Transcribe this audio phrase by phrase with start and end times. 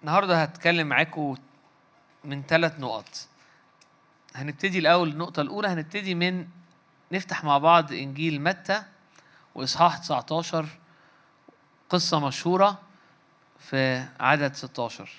[0.00, 1.36] النهارده هتكلم معاكم
[2.24, 3.08] من ثلاث نقط.
[4.34, 6.46] هنبتدي الأول النقطة الأولى هنبتدي من
[7.12, 8.82] نفتح مع بعض إنجيل متى
[9.54, 10.66] وإصحاح 19
[11.90, 12.78] قصة مشهورة
[13.58, 15.10] في عدد 16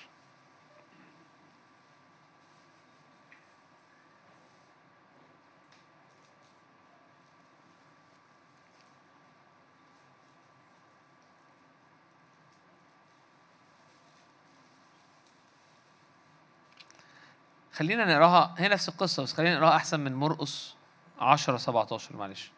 [17.72, 18.54] خلينا نقراها.
[18.58, 20.74] هي نفس القصة بس خلينا نقراها أحسن من مرقس
[21.20, 22.50] 10 17 معلش.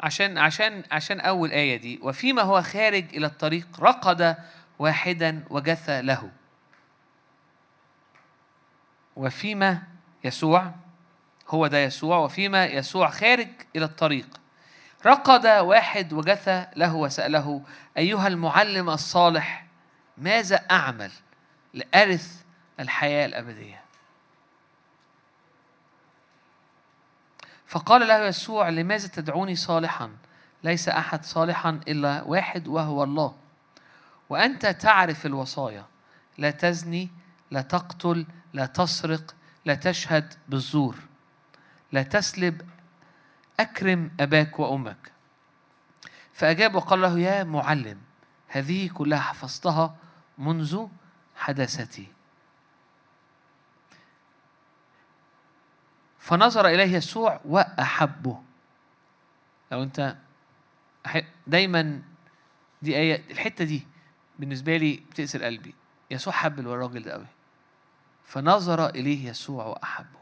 [0.00, 1.98] عشان عشان عشان أول آية دي.
[2.02, 4.36] وفيما هو خارج إلى الطريق رقد
[4.78, 6.30] واحدا وجثى له.
[9.16, 9.82] وفيما
[10.24, 10.74] يسوع
[11.48, 12.18] هو ده يسوع.
[12.18, 14.26] وفيما يسوع خارج إلى الطريق
[15.06, 17.62] رقد واحد وجثى له وسأله
[17.96, 19.66] أيها المعلم الصالح
[20.18, 21.10] ماذا أعمل
[21.74, 22.42] لأرث
[22.80, 23.82] الحياة الأبدية؟
[27.66, 30.10] فقال له يسوع لماذا تدعوني صالحا؟
[30.64, 33.34] ليس أحد صالحا إلا واحد وهو الله.
[34.28, 35.84] وأنت تعرف الوصايا.
[36.38, 37.08] لا تزني
[37.50, 40.96] لا تقتل لا تسرق لا تشهد بالزور.
[41.92, 42.68] لا تسلب
[43.60, 45.12] أكرم أباك وأمك.
[46.32, 48.00] فأجاب وقال له يا معلم
[48.48, 49.96] هذه كلها حفظتها
[50.38, 50.86] منذ
[51.36, 52.06] حداثتي.
[56.18, 58.42] فنظر إليه يسوع وأحبه.
[59.72, 60.16] لو أنت
[61.46, 62.02] دايما
[62.82, 63.86] دي آية الحتة دي
[64.38, 65.74] بالنسبة لي بتأسر قلبي
[66.10, 67.26] يسوع حب الراجل ده قوي
[68.24, 70.17] فنظر إليه يسوع وأحبه.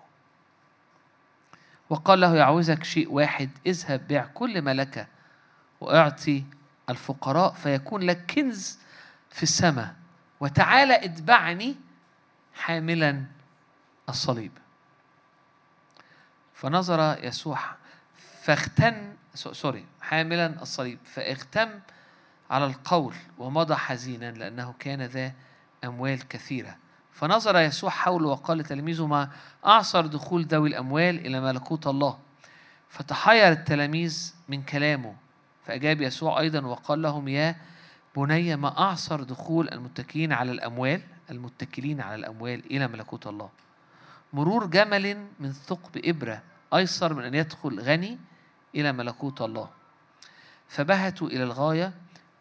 [1.90, 5.08] وقال له يعوزك شيء واحد اذهب بيع كل ما لك
[5.80, 6.44] وأعطي
[6.90, 8.78] الفقراء فيكون لك كنز
[9.30, 9.94] في السماء.
[10.40, 11.76] وتعالى اتبعني
[12.54, 13.25] حاملا
[14.08, 14.52] الصليب.
[16.54, 17.58] فنظر يسوع
[18.42, 21.69] فاغتن سوري حاملا الصليب فاغتم
[22.50, 25.32] على القول ومضى حزينا لأنه كان ذا
[25.84, 26.76] أموال كثيرة.
[27.16, 29.31] فنظر يسوع حوله وقال لتلاميذه ما
[29.66, 32.19] أعصر دخول ذوي الأموال إلى ملكوت الله.
[32.88, 35.15] فتحير التلاميذ من كلامه
[35.65, 37.56] فأجاب يسوع أيضا وقال لهم يا
[38.16, 43.50] بني ما أعصر دخول المتكلين على الأموال المتكلين على الأموال إلى ملكوت الله.
[44.32, 46.43] مرور جمل من ثقب إبرة
[46.75, 48.19] أيسر من أن يدخل غني
[48.75, 49.69] إلى ملكوت الله.
[50.69, 51.93] فبهتوا إلى الغاية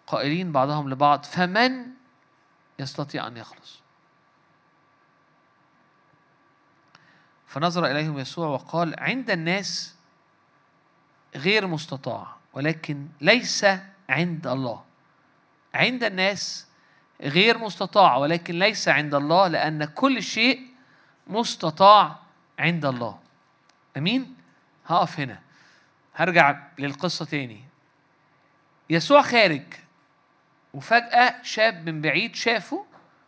[0.07, 1.85] قائلين بعضهم لبعض فمن
[2.79, 3.84] يستطيع أن يخلص؟
[7.55, 9.95] فنظر إليهم يسوع وقال عند الناس
[11.35, 13.65] غير مستطاع ولكن ليس
[14.09, 14.83] عند الله.
[15.73, 16.67] عند الناس
[17.21, 20.67] غير مستطاع ولكن ليس عند الله لأن كل شيء
[21.27, 22.19] مستطاع
[22.59, 23.19] عند الله.
[23.97, 24.35] أمين؟
[24.85, 25.39] هقف هنا.
[26.15, 27.63] هرجع للقصة تاني.
[28.89, 29.63] يسوع خارج
[30.73, 32.85] وفجأة شاب من بعيد شافه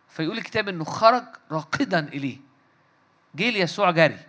[0.10, 2.47] فيقول الكتاب إنه خرج راقدا إليه.
[3.36, 4.20] جه ليسوع جري.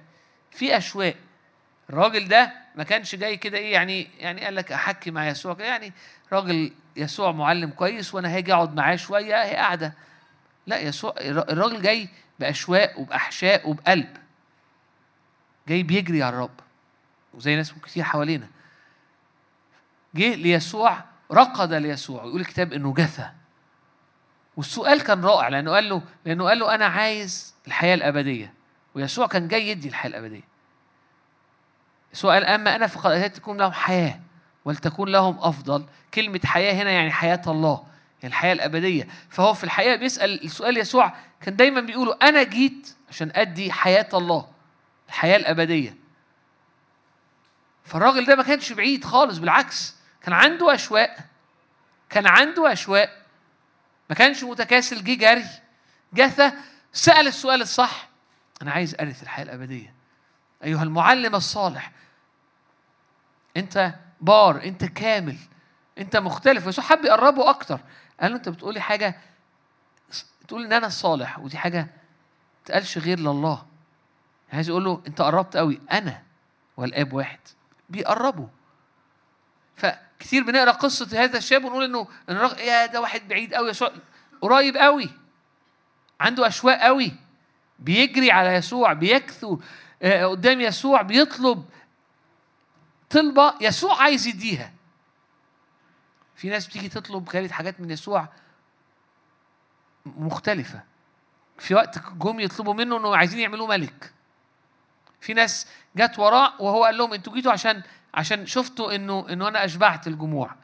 [0.51, 1.15] في أشواق.
[1.91, 5.93] الراجل ده ما كانش جاي كده إيه يعني يعني قال لك أحكي مع يسوع يعني
[6.33, 9.95] راجل يسوع معلم كويس وأنا هاجي أقعد معاه شوية هي قاعدة.
[10.67, 14.17] لا يسوع الراجل جاي بأشواق وبأحشاء وبقلب.
[15.69, 16.61] جاي بيجري على الرب.
[17.35, 18.49] وزي ناس كتير حوالينا.
[20.15, 22.25] جه ليسوع رقد ليسوع.
[22.25, 23.31] يقول الكتاب إنه جثى
[24.57, 28.58] والسؤال كان رائع لأنه قال له لأنه قال له أنا عايز الحياة الأبدية.
[28.99, 30.43] ويسوع كان جاي يدي الحياة الأبدية.
[32.15, 34.21] يسوع قال أما أنا فقد أتيت تكون لهم حياة
[34.65, 35.85] ولتكون لهم أفضل.
[36.15, 37.85] كلمة حياة هنا يعني حياة الله
[38.23, 39.09] يعني الحياة الأبدية.
[39.31, 44.49] فهو في الحقيقة بيسأل السؤال يسوع كان دايما بيقولوا أنا جيت عشان أدي حياة الله
[45.09, 45.97] الحياة الأبدية.
[47.85, 51.17] فالراجل ده ما كانش بعيد خالص بالعكس كان عنده أشواق
[52.11, 53.23] كان عنده أشواق.
[54.11, 55.45] ما كانش متكاسل جه جري
[56.15, 56.53] جثى
[56.93, 58.08] سأل السؤال الصح.
[58.63, 59.95] أنا عايز ارث الحياة الأبدية.
[60.65, 61.93] أيها المعلم الصالح
[63.57, 65.37] أنت بار أنت كامل
[65.99, 66.67] أنت مختلف.
[66.67, 67.81] يسوع حب يقربه أكتر.
[68.21, 69.21] قال له أنت بتقولي حاجة
[70.49, 73.67] تقول إن أنا الصالح ودي حاجة ما تقالش غير لله.
[74.53, 76.23] عايز يقول له أنت قربت قوي أنا
[76.77, 77.39] والآب واحد.
[77.89, 78.47] بيقربوا.
[79.77, 82.59] فكتير بنقرأ قصة هذا الشاب ونقول إنه الرغ...
[82.59, 83.93] يا ده واحد بعيد قوي يسوع
[84.41, 85.11] قريب قوي
[86.21, 87.13] عنده أشواق قوي
[87.79, 89.61] بيجري على يسوع بيكثو
[90.03, 91.65] قدام يسوع بيطلب
[93.11, 94.73] طلبة يسوع عايز يديها.
[96.37, 98.29] في ناس بتيجي تطلب خالد حاجات من يسوع
[100.07, 100.83] مختلفة.
[101.59, 104.13] في وقت جم يطلبوا منه انه عايزين يعملوه ملك.
[105.21, 105.67] في ناس
[105.97, 107.83] جت وراه وهو قال لهم أنتوا جيتوا عشان
[108.15, 110.55] عشان شفتوا إنه إنه أنا أشبعت الجموع.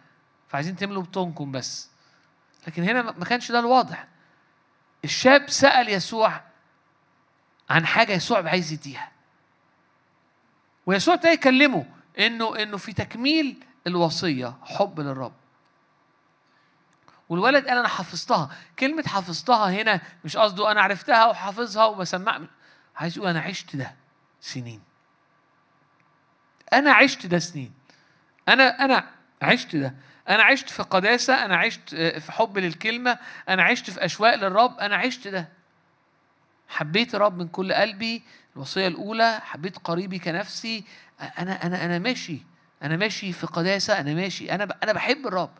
[0.48, 1.90] فعايزين تملوا بطونكم بس.
[2.66, 4.06] لكن هنا ما كانش ده الواضح.
[5.04, 6.40] الشاب سأل يسوع
[7.70, 9.10] عن حاجة يسوع عايز يديها.
[10.86, 11.86] ويسوع ابتدى يكلمه
[12.18, 15.32] إنه إنه في تكميل الوصية حب للرب.
[17.28, 22.40] والولد قال أنا حفظتها كلمة حفظتها هنا مش قصده أنا عرفتها وحافظها وبسمع
[22.96, 23.94] عايز يقول أنا عشت ده
[24.40, 24.82] سنين.
[26.72, 27.72] أنا عشت ده سنين.
[28.48, 29.10] أنا أنا
[29.42, 29.94] عشت ده.
[30.28, 33.18] أنا عشت في قداسة أنا عشت في حب للكلمة
[33.48, 35.48] أنا عشت في أشواق للرب أنا عشت ده.
[36.68, 38.22] حبيت الرب من كل قلبي
[38.56, 40.84] الوصية الأولى حبيت قريبي كنفسي
[41.38, 42.42] أنا أنا أنا ماشي
[42.82, 45.50] أنا ماشي في قداسة أنا ماشي أنا أنا بحب الرب.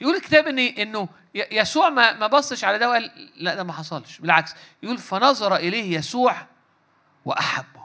[0.00, 4.18] يقول الكتاب إن إنه يسوع ما ما بصش على ده وقال لا ده ما حصلش.
[4.18, 6.46] بالعكس يقول فنظر إليه يسوع
[7.24, 7.80] وأحبه.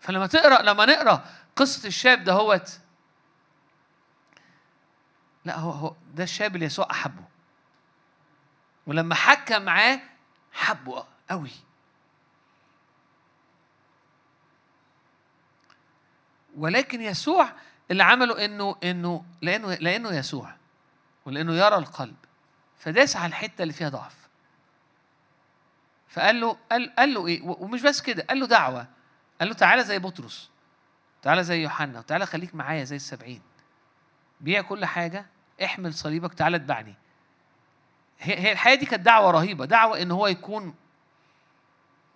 [0.00, 1.24] فلما تقرأ لما نقرأ
[1.56, 2.78] قصة الشاب ده هوت
[5.44, 7.31] لا هو هو ده الشاب اللي يسوع أحبه.
[8.86, 10.00] ولما حكى معاه
[10.52, 11.50] حبه قوي.
[16.56, 17.52] ولكن يسوع
[17.90, 20.54] اللي عمله إنه إنه لأنه لأنه يسوع
[21.24, 22.16] ولأنه يرى القلب
[22.78, 24.22] فداس على الحتة اللي فيها ضعف.
[26.08, 28.86] فقال له قال, قال له إيه؟ ومش بس كده قال له دعوة.
[29.40, 30.50] قال له تعالى زي بطرس
[31.22, 33.42] تعالى زي يوحنا وتعالى خليك معايا زي السبعين.
[34.40, 35.26] بيع كل حاجة
[35.64, 36.94] احمل صليبك تعالى اتبعني.
[38.22, 40.74] هي الحياة دي كانت دعوة رهيبة دعوة إن هو يكون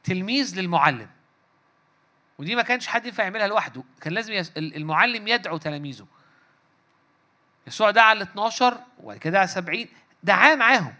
[0.04, 1.10] تلميذ للمعلم.
[2.38, 4.52] ودي ما كانش حد ينفع يعملها لوحده كان لازم يس...
[4.56, 6.06] المعلم يدعو تلاميذه.
[7.66, 9.86] يسوع دعا ال 12 وبعد كده دعا 70
[10.22, 10.94] دعاه معاهم.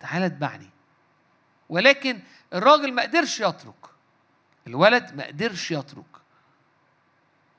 [0.00, 0.70] تعالى اتبعني.
[1.68, 2.20] ولكن
[2.52, 3.86] الراجل ما قدرش يترك.
[4.66, 6.04] الولد ما قدرش يترك.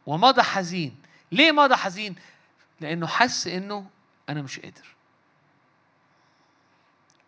[0.05, 1.01] ومضى حزين.
[1.31, 2.15] ليه مضى حزين؟
[2.81, 3.89] لأنه حس إنه
[4.29, 4.92] أنا مش قادر.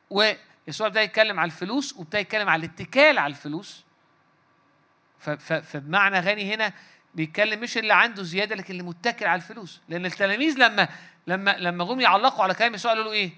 [0.09, 3.83] ويسوع ابتدى يتكلم على الفلوس وابتدى يتكلم على الاتكال على الفلوس
[5.39, 6.73] فبمعنى غني هنا
[7.15, 10.87] بيتكلم مش اللي عنده زيادة لكن اللي متكل على الفلوس لأن التلاميذ لما
[11.27, 13.31] لما لما جم يعلقوا على كلام يسوع قالوا له إيه؟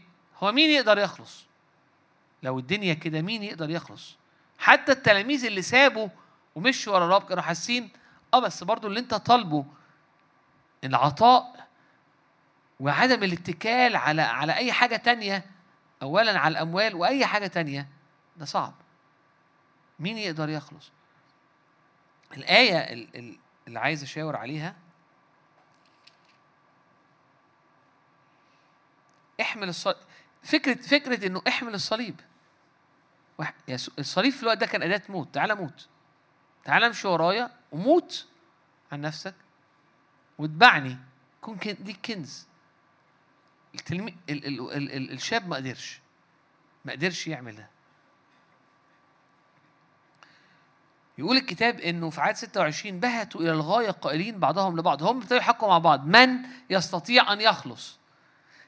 [0.44, 1.46] هو مين يقدر يخلص؟
[2.44, 4.16] لو الدنيا كده مين يقدر يخلص؟
[4.60, 6.10] حتى التلاميذ اللي سابوا
[6.56, 7.90] ومشوا ورا الرب كانوا حاسين
[8.34, 9.66] آه بس برضو اللي انت طالبه
[10.84, 11.68] العطاء
[12.80, 15.46] وعدم الاتكال على على أي حاجة تانية
[16.02, 17.88] اولا على الأموال وأي حاجة تانية
[18.38, 18.74] ده صعب.
[20.00, 20.92] مين يقدر يخلص؟
[22.38, 23.08] الآية
[23.68, 24.76] اللي عايز أشاور عليها
[29.42, 29.98] احمل الصليب
[30.44, 32.20] فكرة فكرة إنه احمل الصليب.
[34.00, 35.34] الصليب في الوقت ده كان أداة موت.
[35.34, 35.88] تعالى موت.
[36.64, 38.28] تعالى امشي ورايا وموت
[38.92, 39.36] عن نفسك
[40.38, 40.98] واتبعني.
[41.42, 42.47] كون ليك كنز.
[43.80, 44.16] التلمي...
[44.30, 44.46] ال...
[44.48, 44.72] ال...
[44.72, 44.92] ال...
[44.92, 45.12] ال...
[45.12, 46.00] الشاب ما قدرش.
[46.86, 47.70] ما قدرش يعمل ده.
[51.18, 55.04] يقول الكتاب إنه في عدد 26 بهتوا إلى الغاية قائلين بعضهم لبعض.
[55.04, 56.06] هم ابتدوا يحكوا مع بعض.
[56.06, 56.38] من
[56.70, 57.98] يستطيع أن يخلص؟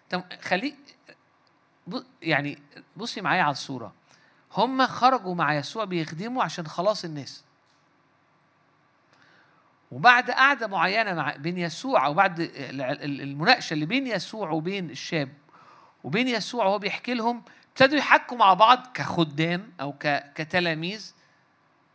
[0.09, 0.75] طب خليك
[2.21, 2.59] يعني
[2.97, 3.93] بصي معايا على الصورة.
[4.57, 7.43] هم خرجوا مع يسوع بيخدموا عشان خلاص الناس.
[9.91, 12.39] وبعد قعدة معينة مع بين يسوع أو بعد
[13.03, 15.29] المناقشة اللي بين يسوع وبين الشاب
[16.03, 19.95] وبين يسوع وهو بيحكي لهم ابتدوا يحكوا مع بعض كخدام أو
[20.35, 21.13] كتلاميذ.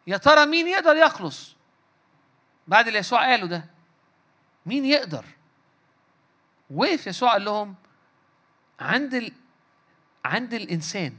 [0.06, 1.56] يا ترى مين يقدر يخلص؟
[2.68, 3.64] بعد اللي يسوع قاله ده
[4.66, 5.24] مين يقدر؟
[6.70, 7.74] وقف يسوع قال لهم
[8.80, 9.32] عند ال...
[10.24, 11.16] عند الإنسان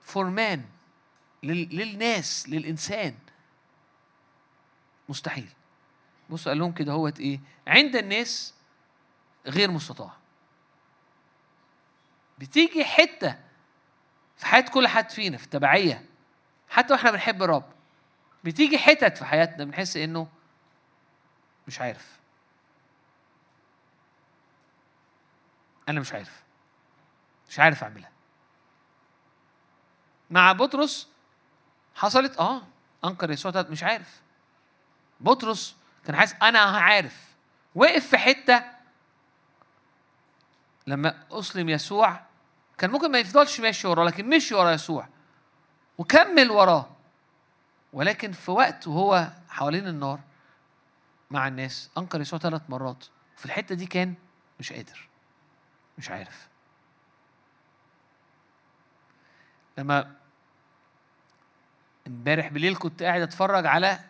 [0.00, 0.64] فورمان
[1.42, 1.76] لل...
[1.76, 3.14] للناس للإنسان.
[5.08, 5.48] مستحيل.
[6.30, 8.54] بص قال لهم كده هوت إيه؟ عند الناس
[9.46, 10.12] غير مستطاع.
[12.38, 13.38] بتيجي حتة
[14.36, 16.04] في حياة كل حد فينا في التبعية
[16.68, 17.72] حتى وإحنا بنحب الرب
[18.44, 20.28] بتيجي حتت في حياتنا بنحس إنه
[21.66, 22.20] مش عارف.
[25.88, 26.42] أنا مش عارف.
[27.48, 28.10] مش عارف أعملها.
[30.30, 31.08] مع بطرس
[31.94, 32.62] حصلت آه
[33.04, 34.20] أنكر يسوع مش عارف.
[35.20, 37.34] بطرس كان حاسس أنا عارف.
[37.74, 38.62] وقف في حتة
[40.86, 42.20] لما أسلم يسوع
[42.78, 45.08] كان ممكن ما يفضلش ماشي وراه لكن مشي ورا يسوع
[45.98, 46.90] وكمل وراه.
[47.92, 50.20] ولكن في وقت وهو حوالين النار
[51.30, 53.04] مع الناس أنكر يسوع ثلاث مرات.
[53.36, 54.14] في الحتة دي كان
[54.60, 55.08] مش قادر.
[55.98, 56.48] مش عارف.
[59.78, 60.16] لما
[62.06, 64.00] امبارح بالليل كنت قاعد أتفرج على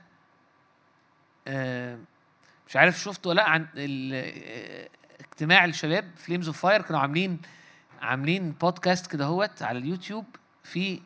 [2.68, 4.88] مش عارف شفته ولا لأ عن ال-
[5.20, 7.38] اجتماع الشباب Flames of Fire كانوا عاملين
[8.02, 10.24] عاملين بودكاست كده هوت على اليوتيوب
[10.64, 11.00] في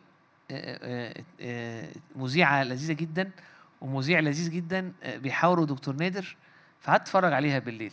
[0.50, 3.30] آه، آه، آه، مذيعة لذيذة جدا
[3.80, 6.36] ومذيع لذيذ جدا آه، بيحاوروا دكتور نادر
[6.80, 7.92] فقعدت اتفرج عليها بالليل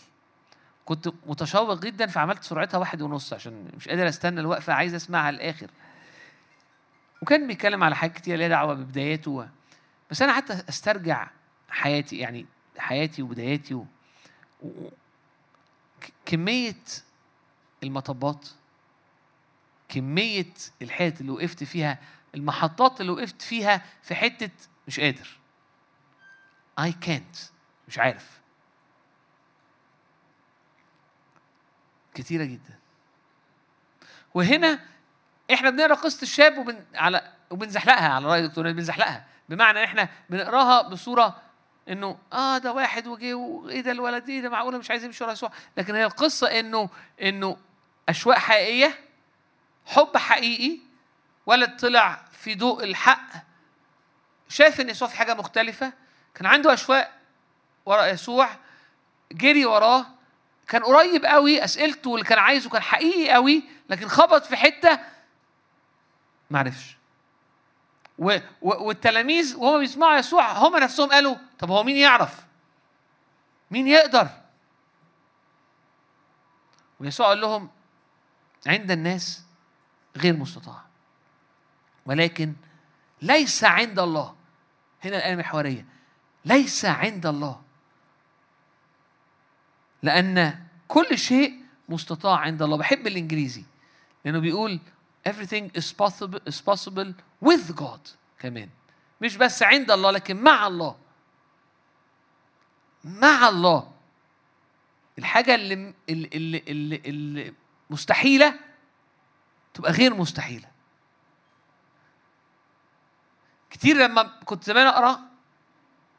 [0.85, 5.67] كنت متشوق جدا فعملت سرعتها واحد ونص عشان مش قادر استنى الوقفة عايز أسمعها للآخر
[7.21, 9.47] وكان بيتكلم على حاجات كتير ليها دعوة ببداياته.
[10.11, 11.27] بس أنا قعدت أسترجع
[11.71, 12.45] حياتي يعني
[12.77, 13.85] حياتي وبداياتي و...
[14.63, 14.87] و...
[16.01, 16.75] ك- كمية
[17.83, 18.47] المطبات
[19.89, 21.97] كمية الحتت اللي وقفت فيها
[22.35, 24.49] المحطات اللي وقفت فيها في حتة
[24.87, 25.29] مش قادر.
[26.81, 27.37] I can't
[27.87, 28.41] مش عارف.
[32.13, 32.79] كتيرة جدا.
[34.33, 34.79] وهنا
[35.53, 39.27] إحنا بنقرأ قصة الشاب وبن على وبنزحلقها على رأي دكتور نادر، بنزحلقها.
[39.49, 41.41] بمعنى إحنا بنقراها بصورة
[41.89, 45.31] إنه آه ده واحد وجه وإيه ده الولد إيه ده معقولة؟ مش عايز يمشي ورا
[45.31, 46.89] يسوع لكن هي القصة إنه
[47.21, 47.57] إنه
[48.09, 48.99] اشواق حقيقية
[49.85, 50.79] حب حقيقي
[51.45, 53.29] ولد طلع في ضوء الحق
[54.49, 55.93] شاف إن يسوع في حاجة مختلفة
[56.35, 57.11] كان عنده اشواق
[57.85, 58.49] ورا يسوع
[59.31, 60.05] جري وراه
[60.67, 64.99] كان قريب قوي أسئلته اللي كان عايزه كان حقيقي قوي لكن خبط في حتة
[66.49, 66.97] ما عرفش.
[68.61, 72.45] والتلاميذ وهم بيسمعوا يسوع هم نفسهم قالوا طب هو مين يعرف؟
[73.71, 74.29] مين يقدر؟
[76.99, 77.69] ويسوع قال لهم
[78.67, 79.43] عند الناس
[80.17, 80.81] غير مستطاع
[82.05, 82.53] ولكن
[83.21, 84.35] ليس عند الله.
[85.03, 85.85] هنا الآية المحورية
[86.45, 87.61] ليس عند الله.
[90.03, 92.77] لأن كل شيء مستطاع عند الله.
[92.77, 93.63] بحب الإنجليزي
[94.25, 94.79] لأنه بيقول
[95.29, 97.13] everything is possible, is possible
[97.45, 97.99] with God.
[98.39, 98.69] كمان
[99.21, 100.95] مش بس عند الله لكن مع الله.
[103.03, 103.91] مع الله.
[105.19, 106.29] الحاجة اللي اللي
[106.67, 107.53] اللي, اللي,
[107.89, 108.59] مستحيلة
[109.73, 110.67] تبقى غير مستحيلة.
[113.69, 115.19] كتير لما كنت زمان أقرأ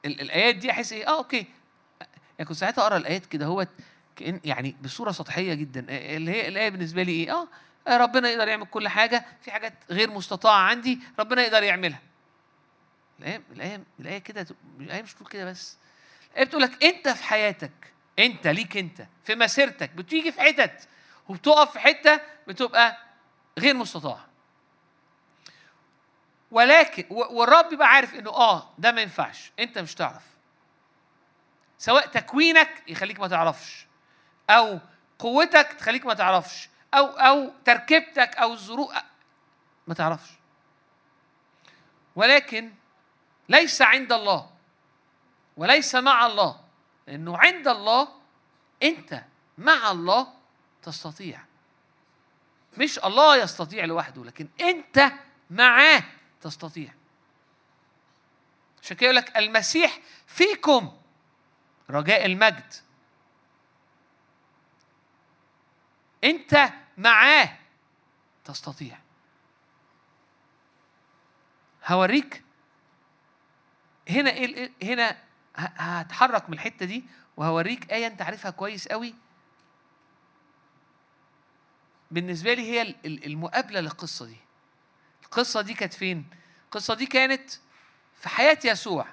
[0.04, 1.46] ال- الآيات دي أحس إيه؟ آه أوكي.
[2.38, 3.66] يعني كنت ساعتها أقرأ الآيات كده هو
[4.16, 5.86] كأن يعني بصورة سطحية جدا.
[5.88, 7.48] آه، اللي هي الآية بالنسبة لي إيه؟ آه آه،
[7.88, 12.00] ربنا يقدر يعمل كل حاجة في حاجات غير مستطاعة عندي ربنا يقدر يعملها.
[14.00, 14.46] الآية كده
[14.80, 15.76] الآية مش بتقول كده بس.
[16.32, 20.88] الآية بتقول لك أنت في حياتك أنت ليك أنت في مسيرتك بتيجي في حتت
[21.28, 22.98] وبتقف في حتة بتبقى
[23.58, 24.26] غير مستطاعة.
[26.50, 30.22] ولكن والرب بيبقى عارف إنه آه ده ما ينفعش أنت مش تعرف.
[31.78, 33.86] سواء تكوينك يخليك ما تعرفش
[34.50, 34.78] أو
[35.18, 38.92] قوتك تخليك ما تعرفش أو أو تركيبتك أو الظروف
[39.87, 40.30] ما تعرفش.
[42.16, 42.72] ولكن
[43.49, 44.50] ليس عند الله
[45.56, 46.61] وليس مع الله
[47.06, 48.08] لأنه عند الله
[48.82, 49.25] أنت
[49.58, 50.34] مع الله
[50.82, 51.44] تستطيع.
[52.78, 55.12] مش الله يستطيع لوحده لكن أنت
[55.50, 56.02] معاه
[56.40, 56.94] تستطيع.
[58.82, 60.96] عشان كده يقول لك المسيح فيكم
[61.90, 62.75] رجاء المجد.
[66.25, 67.58] أنت معاه.
[68.44, 68.99] تستطيع.
[71.87, 72.42] هوريك.
[74.08, 75.16] هنا إيه ال- هنا
[75.56, 77.04] هتحرك من الحتة دي
[77.37, 79.14] وهوريك آية أنت عارفها كويس قوي.
[82.11, 84.37] بالنسبة لي هي ال- ال- المقابلة للقصة دي.
[85.25, 86.25] القصة دي كانت فين؟
[86.64, 87.50] القصة دي كانت
[88.16, 89.06] في حياة يسوع.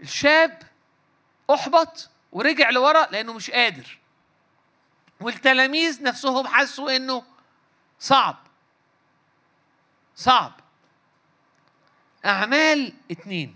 [0.00, 0.62] الشاب
[1.54, 3.98] أحبط ورجع لورا لأنه مش قادر.
[5.20, 7.24] والتلاميذ نفسهم حسوا إنه
[8.00, 8.36] صعب.
[10.16, 10.52] صعب.
[12.26, 13.54] أعمال اتنين.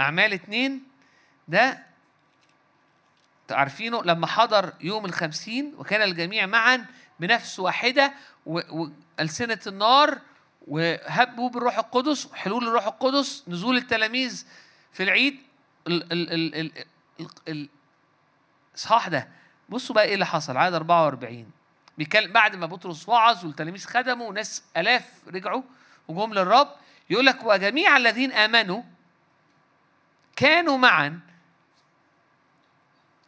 [0.00, 0.82] أعمال اتنين
[1.48, 1.86] ده
[3.50, 6.86] عارفينه لما حضر يوم الخمسين وكان الجميع معا
[7.20, 8.14] بنفس واحدة
[8.46, 10.18] وألسنة النار
[10.68, 13.44] وهبوا بالروح القدس حلول الروح القدس.
[13.48, 14.46] نزول التلاميذ
[14.92, 15.42] في العيد
[15.86, 16.84] ال- ال- ال- ال-
[17.20, 17.68] ال- ال-
[18.74, 19.28] الإصحاح ده.
[19.70, 21.50] بصوا بقى إيه اللي حصل عدد 44
[21.98, 25.62] بيتكلم بعد ما بطرس وعظ والتلاميذ خدموا وناس آلاف رجعوا
[26.08, 26.68] وجم للرب.
[27.10, 28.82] يقول لك وجميع الذين آمنوا
[30.36, 31.20] كانوا معا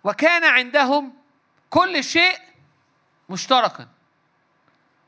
[0.04, 1.12] وكان عندهم
[1.70, 2.38] كل شيء
[3.28, 3.88] مشتركا.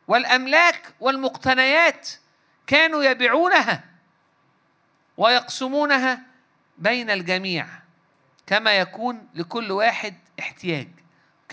[0.09, 2.09] والأملاك والمقتنيات
[2.67, 3.85] كانوا يبيعونها
[5.17, 6.21] ويقسمونها
[6.79, 7.67] بين الجميع
[8.47, 10.89] كما يكون لكل واحد احتياج.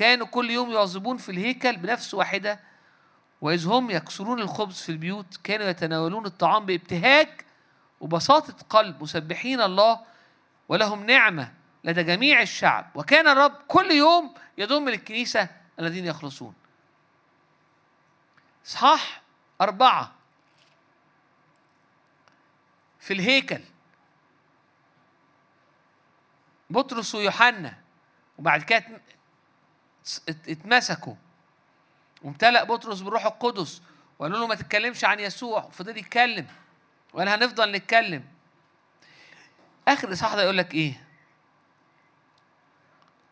[0.02, 2.60] كانوا كل يوم يواظبون في الهيكل بنفس واحدة
[3.42, 7.42] وإذ هم يكسرون الخبز في البيوت كانوا يتناولون الطعام بابتهاج
[8.00, 10.00] وبساطة قلب مسبحين الله
[10.70, 11.54] ولهم نعمة
[11.84, 12.92] لدى جميع الشعب.
[12.96, 16.54] وكان الرب كل يوم يضم للكنيسة الذين يخلصون.
[18.66, 19.22] إصحاح
[19.62, 20.14] أربعة.
[23.00, 23.62] في الهيكل.
[26.70, 27.78] بطرس ويوحنا
[28.38, 29.02] وبعد كده
[30.30, 31.16] اتمسكوا.
[32.22, 33.82] وامتلأ بطرس بالروح القدس
[34.20, 35.64] وقالوا له ما تتكلمش عن يسوع.
[35.64, 36.48] وفضل يتكلم.
[37.14, 38.24] وقال هنفضل نتكلم.
[39.88, 41.08] آخر إصحاح ده يقول لك إيه؟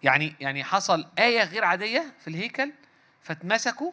[0.04, 2.72] يعني يعني حصل آية غير عادية في الهيكل
[3.22, 3.92] فاتمسكوا.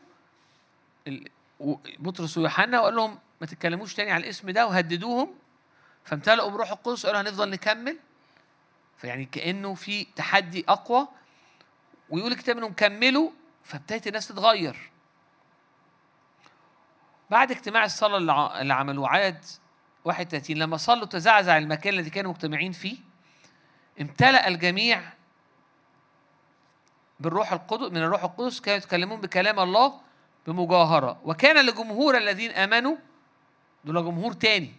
[1.98, 5.34] بطرس ويوحنا وقال لهم ما تتكلموش تاني على الاسم ده وهددوهم.
[6.04, 7.98] فامتلأوا بروح القدس وقالوا هنفضل نكمل.
[8.98, 11.08] فيعني كأنه في تحدي أقوى
[12.10, 13.30] ويقول الكتاب انهم كملوا
[13.64, 14.90] فابتدت الناس تتغير.
[17.30, 18.16] بعد اجتماع الصلاة
[18.60, 19.44] اللي عملوه عدد
[20.04, 22.96] 31 لما صلوا تزعزع المكان الذي كانوا مجتمعين فيه
[24.00, 25.02] امتلأ الجميع
[27.20, 30.00] بالروح القدس من الروح القدس كانوا يتكلمون بكلام الله
[30.46, 31.20] بمجاهرة.
[31.24, 32.96] وكان لجمهور الذين آمنوا
[33.84, 34.74] دول جمهور تاني.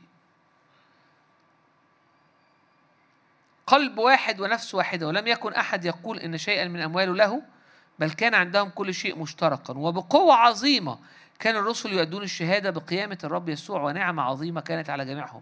[3.67, 7.41] قلب واحد ونفس واحدة ولم يكن أحد يقول إن شيئا من أمواله له
[7.99, 9.73] بل كان عندهم كل شيء مشتركا.
[9.73, 10.99] وبقوة عظيمة
[11.39, 15.41] كان الرسل يؤدون الشهادة بقيامة الرب يسوع ونعمة عظيمة كانت على جميعهم.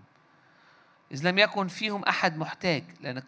[1.12, 3.24] إذ لم يكن فيهم أحد محتاج لأن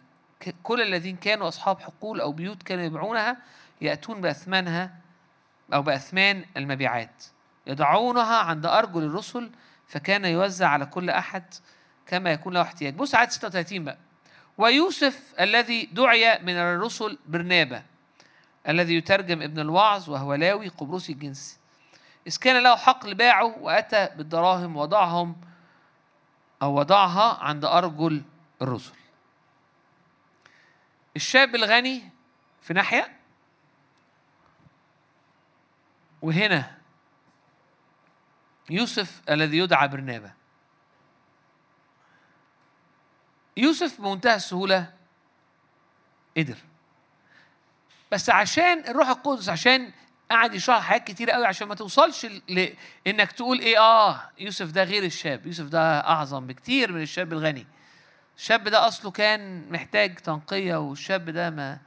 [0.62, 3.36] كل الذين كانوا أصحاب حقول أو بيوت كانوا يبيعونها
[3.80, 4.94] يأتون بأثمانها
[5.74, 7.24] أو بأثمان المبيعات.
[7.66, 9.50] يضعونها عند أرجل الرسل
[9.86, 11.44] فكان يوزع على كل أحد
[12.06, 12.94] كما يكون له احتياج.
[12.94, 13.98] بص عدد 36 بقى.
[14.58, 17.82] ويوسف الذي دعي من الرسل برنابا
[18.68, 21.58] الذي يترجم ابن الوعظ وهو لاوي قبرصي الجنس
[22.26, 25.36] إذ كان له حقل باعه وأتى بالدراهم وضعهم
[26.62, 28.22] أو وضعها عند أرجل
[28.62, 28.92] الرسل.
[31.16, 32.10] الشاب الغني
[32.62, 33.18] في ناحية
[36.22, 36.78] وهنا
[38.70, 40.37] يوسف الذي يدعى برنابا
[43.58, 44.92] يوسف بمنتهى السهولة
[46.36, 46.56] قدر.
[48.12, 49.92] بس عشان الروح القدس عشان
[50.30, 55.04] قعد يشرح حاجات كتير قوي عشان ما توصلش لإنك تقول إيه آه يوسف ده غير
[55.04, 55.46] الشاب.
[55.46, 57.66] يوسف ده أعظم بكتير من الشاب الغني.
[58.36, 61.78] الشاب ده أصله كان محتاج تنقية والشاب ده ما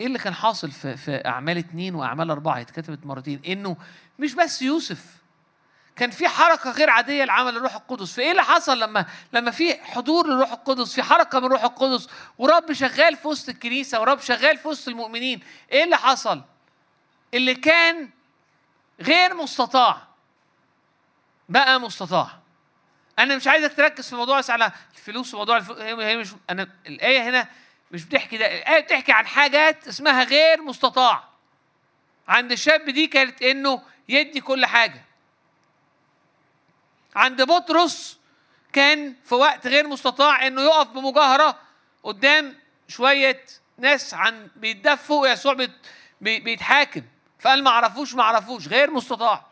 [0.00, 3.40] إيه اللي كان حاصل في في أعمال اتنين وأعمال أربعة؟ اتكتبت مرتين.
[3.46, 3.76] إنه
[4.18, 5.19] مش بس يوسف
[5.96, 8.14] كان في حركة غير عادية لعمل الروح القدس.
[8.14, 12.72] فإيه اللي حصل لما لما في حضور للروح القدس في حركة من الروح القدس ورب
[12.72, 15.40] شغال في وسط الكنيسة ورب شغال في وسط المؤمنين
[15.72, 16.42] إيه اللي حصل؟
[17.34, 18.10] اللي كان
[19.00, 20.02] غير مستطاع.
[21.48, 22.30] بقى مستطاع.
[23.18, 27.48] أنا مش عايزك تركز في موضوع على الفلوس وموضوع الفلوس هي مش أنا الآية هنا
[27.90, 28.46] مش بتحكي ده.
[28.46, 31.24] الآية بتحكي عن حاجات اسمها غير مستطاع.
[32.28, 35.04] عند الشاب دي كانت إنه يدي كل حاجة.
[37.16, 38.18] عند بطرس
[38.72, 41.58] كان في وقت غير مستطاع إنه يقف بمجاهرة
[42.02, 42.56] قدام
[42.88, 43.44] شوية
[43.78, 45.70] ناس عن بيتدفوا ويسوع بيت
[46.20, 47.02] بيتحاكم.
[47.38, 49.46] فقال ما عرفوش ما عرفوش غير مستطاع.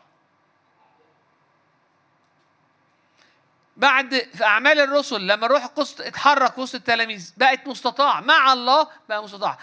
[3.77, 8.21] بعد في أعمال الرسل لما الروح القدس اتحرك وسط التلاميذ بقت مستطاع.
[8.21, 9.57] مع الله بقى مستطاع.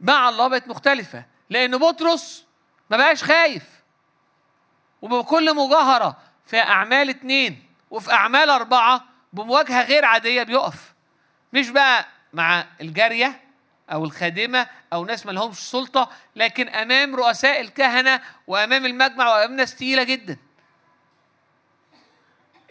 [0.00, 1.24] مع الله بقت مختلفة.
[1.50, 2.44] لأن بطرس
[2.90, 3.62] ما بقاش خايف.
[5.02, 6.16] وبكل مجاهرة
[6.48, 10.94] في أعمال اتنين وفي أعمال أربعة بمواجهة غير عادية بيقف.
[11.52, 13.40] مش بقى مع الجارية
[13.92, 19.74] أو الخادمة أو ناس ما لهمش سلطة لكن أمام رؤساء الكهنة وأمام المجمع وأمام ناس
[19.76, 20.36] تقيلة جدا.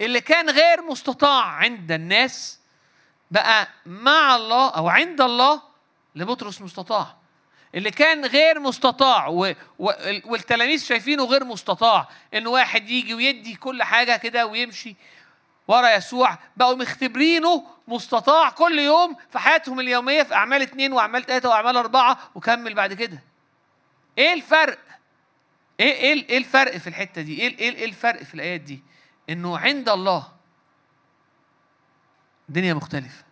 [0.02, 2.60] اللي كان غير مستطاع عند الناس
[3.32, 5.62] بقى مع الله أو عند الله
[6.16, 7.16] لبطرس مستطاع.
[7.76, 9.28] اللي كان غير مستطاع.
[10.26, 14.96] والتلاميذ شايفينه غير مستطاع إن واحد يجي ويدي كل حاجة كده ويمشي
[15.68, 21.50] ورا يسوع بقوا مختبرينه مستطاع كل يوم في حياتهم اليومية في أعمال اثنين وأعمال ثلاثة
[21.50, 23.24] وأعمال أربعة وكمل بعد كده.
[24.18, 24.80] إيه الفرق؟
[25.80, 28.84] إيه إيه إيه الفرق في الحتة دي؟ إيه إيه الفرق في الآيات دي؟
[29.30, 30.28] إنه عند الله
[32.50, 33.24] الدنيا مختلفة.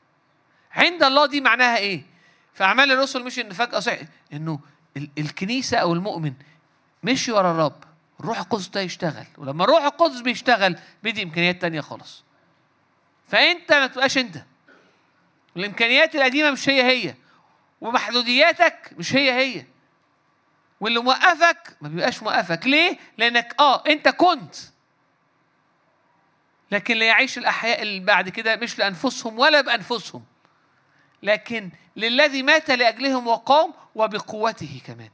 [0.72, 2.15] عند الله دي معناها إيه؟
[2.56, 4.60] في اعمال الرسل مش إن فجأة صحي إنه
[4.98, 6.34] الكنيسة أو المؤمن
[7.04, 7.84] مشي ورا الرب
[8.20, 12.24] الروح القدس ده يشتغل ولما الروح القدس بيشتغل بيدي إمكانيات تانية خالص.
[13.28, 14.44] فأنت ما تبقاش أنت.
[15.58, 17.16] الإمكانيات القديمة مش هي هي
[17.82, 19.66] ومحدودياتك مش هي هي.
[20.80, 22.68] واللي موقفك ما بيبقاش موقفك.
[22.68, 24.56] ليه؟ لأنك آه أنت كنت.
[26.72, 30.24] لكن ليعيش الأحياء اللي بعد كده مش لأنفسهم ولا بأنفسهم.
[31.24, 35.10] لكن للذي مات لأجلهم وقام وبقوته كمان.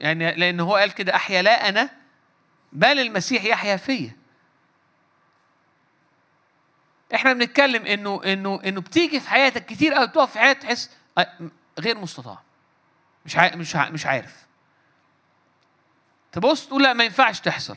[0.00, 1.90] يعني لأن هو قال كده أحيا لا أنا
[2.72, 4.16] بل المسيح يحيا فيا.
[7.14, 10.90] إحنا بنتكلم إنه إنه إنه بتيجي في حياتك كتير قوي بتقف في حياتك تحس
[11.78, 12.38] غير مستطاع.
[13.26, 14.46] مش مش مش عارف.
[16.32, 17.76] تبص تقول لا ما ينفعش تحصل.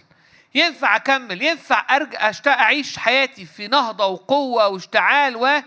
[0.56, 5.62] ينفع أكمل ينفع ارجع أعيش حياتي في نهضة وقوة واشتعال و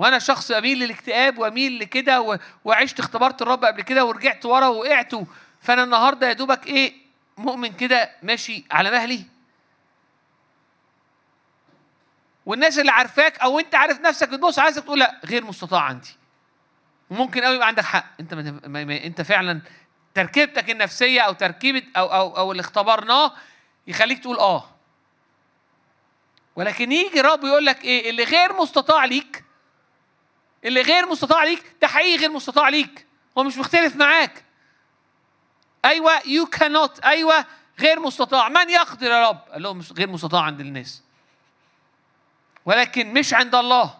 [0.00, 2.38] وأنا شخص اميل للاكتئاب واميل لكده.
[2.64, 5.12] وعشت اختبرت الرب قبل كده ورجعت ورا وقعت
[5.60, 6.92] فانا النهارده يا دوبك إيه
[7.36, 9.24] مؤمن كده ماشي على مهلي.
[12.46, 16.16] والناس اللي عارفاك أو انت عارف نفسك بتبص عايزك تقول لا غير مستطاع عندي.
[17.10, 18.06] وممكن قوي يبقى عندك حق.
[18.20, 19.60] انت ما ما انت فعلا
[20.14, 23.32] تركيبتك النفسية أو تركيبة أو أو أو اللي اختبرناه
[23.86, 24.70] يخليك تقول آه.
[26.56, 29.44] ولكن يجي الرب يقول لك إيه اللي غير مستطاع ليك
[30.64, 33.06] اللي غير مستطاع ليك ده حقيقي غير مستطاع ليك.
[33.38, 34.44] هو مش مختلف معاك.
[35.84, 37.46] أيوه يو كانوت أيوه
[37.80, 38.48] غير مستطاع.
[38.48, 41.02] من يقدر يا رب؟ قال لهم غير مستطاع عند الناس.
[42.64, 43.98] ولكن مش عند الله.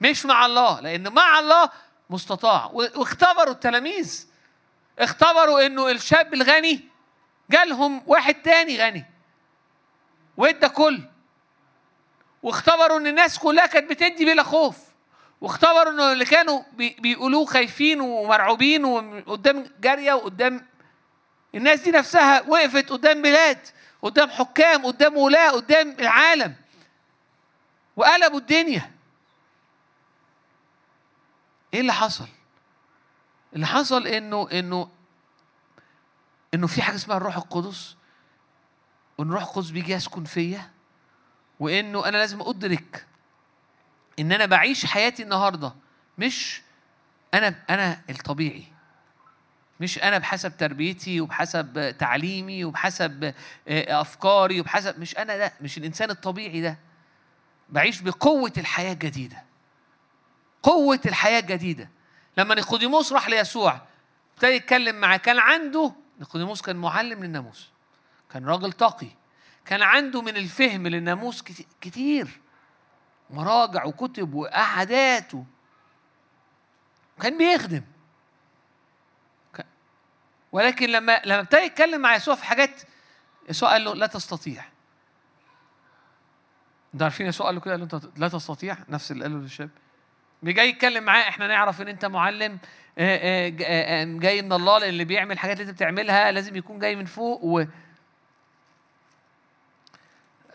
[0.00, 1.70] مش مع الله لأن مع الله
[2.10, 2.70] مستطاع.
[2.72, 4.26] واختبروا التلاميذ.
[4.98, 6.88] اختبروا إنه الشاب الغني
[7.50, 9.04] جالهم واحد تاني غني.
[10.36, 11.02] وإدى كل.
[12.42, 14.87] واختبروا إن الناس كلها كانت بتدي بلا خوف.
[15.40, 20.66] واختبروا انه اللي كانوا بيقولوه خايفين ومرعوبين وقدام جارية وقدام
[21.54, 23.58] الناس دي نفسها وقفت قدام بلاد
[24.02, 26.54] قدام حكام قدام ولاة قدام العالم.
[27.96, 28.90] وقلبوا الدنيا.
[31.74, 32.28] إيه اللي حصل؟
[33.54, 34.90] اللي حصل إنه إنه
[36.54, 37.96] إنه في حاجة اسمها الروح القدس.
[39.18, 40.70] وان الروح القدس بيجي يسكن فيا.
[41.60, 43.06] وإنه أنا لازم أدرك
[44.18, 45.74] إن أنا بعيش حياتي النهارده
[46.18, 46.62] مش
[47.34, 48.64] أنا أنا الطبيعي.
[49.80, 53.34] مش أنا بحسب تربيتي وبحسب تعليمي وبحسب
[53.68, 56.78] أفكاري وبحسب مش أنا ده مش الإنسان الطبيعي ده.
[57.68, 59.44] بعيش بقوة الحياة الجديدة.
[60.62, 61.90] قوة الحياة الجديدة.
[62.36, 63.80] لما نيقوديموس راح ليسوع
[64.34, 67.70] ابتدى يتكلم معاه كان عنده نيقوديموس كان معلم للناموس.
[68.32, 69.08] كان راجل تقي.
[69.64, 71.42] كان عنده من الفهم للناموس
[71.80, 72.40] كتير.
[73.30, 75.32] مراجع وكتب وقعدات
[77.20, 77.82] كان بيخدم.
[80.52, 82.82] ولكن لما لما ابتدى يتكلم مع يسوع في حاجات
[83.48, 84.64] يسوع قال له لا تستطيع.
[86.94, 88.76] أنتوا عارفين يسوع قال له كده؟ قال له انت لا تستطيع.
[88.88, 89.70] نفس اللي قاله للشاب.
[90.42, 92.58] جاي يتكلم معاه إحنا نعرف ان انت معلم
[94.18, 97.44] جاي من الله لأن اللي بيعمل الحاجات اللي انت بتعملها لازم يكون جاي من فوق
[97.44, 97.64] و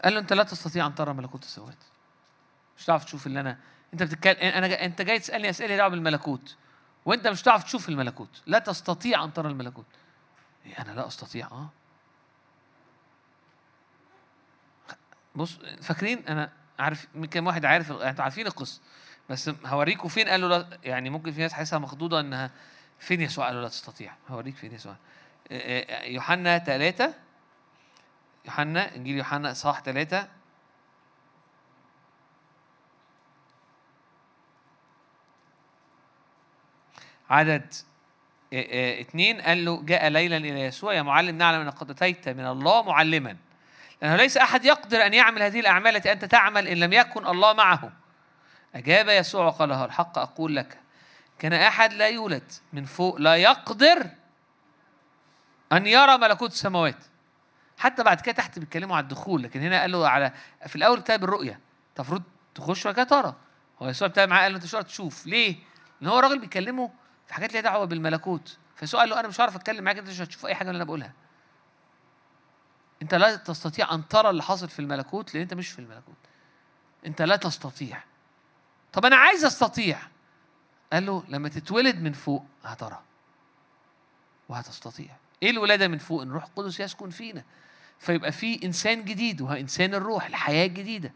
[0.03, 1.83] قال له انت لا تستطيع أن ترى ملكوت السماوات.
[2.77, 3.57] مش هتعرف تشوف اللي أنا
[3.93, 6.55] أنت بتتكلم أنا أنت جاي تسألني أسئلة دعوه بالملكوت
[7.05, 9.85] وأنت مش هتعرف تشوف الملكوت لا تستطيع أن ترى الملكوت.
[10.65, 11.69] إيه أنا لا أستطيع آه.
[15.35, 18.81] بص فاكرين؟ أنا عارف كم واحد عارف أنتوا عارفين القصة
[19.29, 22.51] بس هوريكم فين؟ قالوا لا يعني ممكن في ناس حاسسها مخضوضة إنها
[22.99, 24.95] فين يسوع قالوا لا تستطيع هوريك فين يسوع
[26.03, 27.13] يوحنا ثلاثة
[28.45, 30.27] يوحنا إنجيل يوحنا اصحاح ثلاثة
[37.29, 37.73] عدد
[39.01, 42.83] اثنين قال له جاء ليلا إلى يسوع يا معلم نعلم أنك قد أتيت من الله
[42.83, 43.37] معلما
[44.01, 47.53] لأنه ليس أحد يقدر أن يعمل هذه الأعمال التي أنت تعمل إن لم يكن الله
[47.53, 47.91] معه.
[48.75, 50.79] أجاب يسوع وقال له الحق أقول لك
[51.39, 54.09] كان أحد لا يولد من فوق لا يقدر
[55.71, 57.03] أن يرى ملكوت السماوات.
[57.77, 60.31] حتى بعد كده تحت بيتكلموا على الدخول لكن هنا قال له على
[60.67, 61.59] في الأول ابتدى بالرؤية
[61.95, 62.23] المفروض
[62.55, 63.35] تخش وكده ترى.
[63.81, 65.27] هو يسوع ابتدى معاه قال له أنت مش تشوف.
[65.27, 65.55] ليه؟
[66.01, 66.91] لأن هو راجل بيكلمه
[67.33, 68.57] في حاجات ليها دعوة بالملكوت.
[68.75, 70.83] فيسوع قال له أنا مش هعرف أتكلم معاك أنت مش هتشوف أي حاجة اللي أنا
[70.83, 71.13] بقولها.
[73.01, 76.15] أنت لا تستطيع أن ترى اللي حاصل في الملكوت لأن أنت مش في الملكوت.
[77.05, 78.03] أنت لا تستطيع.
[78.93, 79.99] طب أنا عايز أستطيع.
[80.93, 83.01] قال له لما تتولد من فوق هترى.
[84.49, 85.15] وهتستطيع.
[85.43, 87.43] إيه الولادة من فوق؟ ان الروح القدس يسكن فينا.
[87.99, 91.13] فيبقى في إنسان جديد وهو إنسان الروح الحياة الجديدة.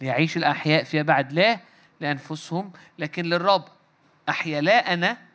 [0.00, 1.60] ليعيش الأحياء فيها بعد لا
[2.00, 3.64] لأنفسهم لكن للرب.
[4.28, 5.27] أحيا لا أنا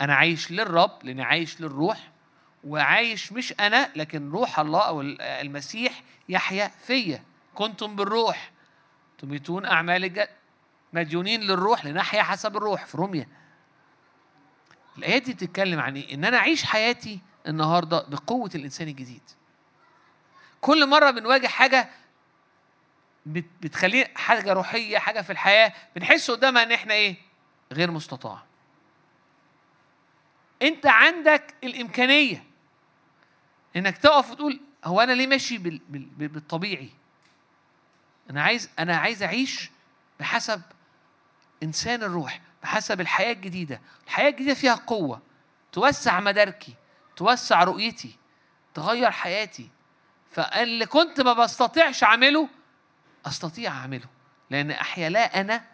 [0.00, 2.10] أنا عايش للرب لأني عايش للروح
[2.64, 7.22] وعايش مش أنا لكن روح الله أو المسيح يحيا فيا.
[7.54, 8.50] كنتم بالروح.
[9.18, 10.28] تميتون أعمال الجد.
[10.92, 13.28] مديونين للروح لنحيا حسب الروح في روميا.
[14.98, 19.22] الآيات دي بتتكلم عن إيه؟ إن أنا أعيش حياتي النهارده بقوة الإنسان الجديد.
[20.60, 21.90] كل مرة بنواجه حاجة
[23.26, 27.16] بتخليه حاجة روحية حاجة في الحياة بنحس قدامها إن إحنا إيه؟
[27.72, 28.47] غير مستطاع.
[30.62, 32.44] انت عندك الامكانية
[33.76, 35.58] انك تقف وتقول هو أنا ليه ماشي
[36.18, 36.90] بالطبيعي؟
[38.30, 39.70] أنا عايز أنا عايز اعيش
[40.20, 40.62] بحسب
[41.62, 43.80] انسان الروح بحسب الحياة الجديدة.
[44.06, 45.22] الحياة الجديدة فيها قوة
[45.72, 46.74] توسع مداركي
[47.16, 48.16] توسع رؤيتي
[48.74, 49.68] تغير حياتي.
[50.30, 52.48] فاللي كنت ما بستطيعش اعمله
[53.26, 54.06] استطيع اعمله
[54.50, 55.64] لأن احيا لا أنا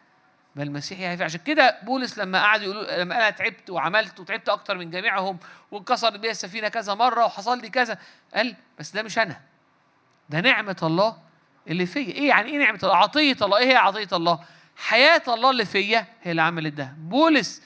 [0.56, 4.78] بل المسيح يحيى عشان كده بولس لما قعد يقول لما أنا تعبت وعملت وتعبت أكتر
[4.78, 5.38] من جميعهم
[5.70, 7.98] وانكسرت بيا السفينة كذا مرة وحصل لي كذا
[8.34, 9.40] قال بس ده مش أنا.
[10.28, 11.18] ده نعمة الله
[11.68, 12.12] اللي فيا.
[12.12, 13.58] إيه يعني إيه نعمة الله؟ عطية الله.
[13.58, 14.44] إيه هي عطية الله؟
[14.76, 16.94] حياة الله اللي فيا هي اللي عملت ده.
[16.98, 17.62] بولس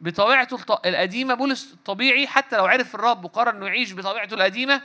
[0.00, 4.82] بطبيعته القديمة بولس طبيعي حتى لو عرف الرب وقرر إنه يعيش بطبيعته القديمة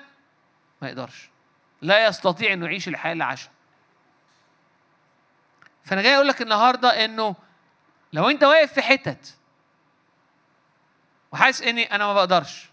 [0.82, 1.30] ما يقدرش.
[1.82, 3.52] لا يستطيع إنه يعيش الحياة اللي عاشها.
[5.84, 7.36] فأنا جاي أقول لك النهارده إنه
[8.14, 9.38] لو انت واقف في حتت
[11.32, 12.70] وحاسس اني أنا ما بقدرش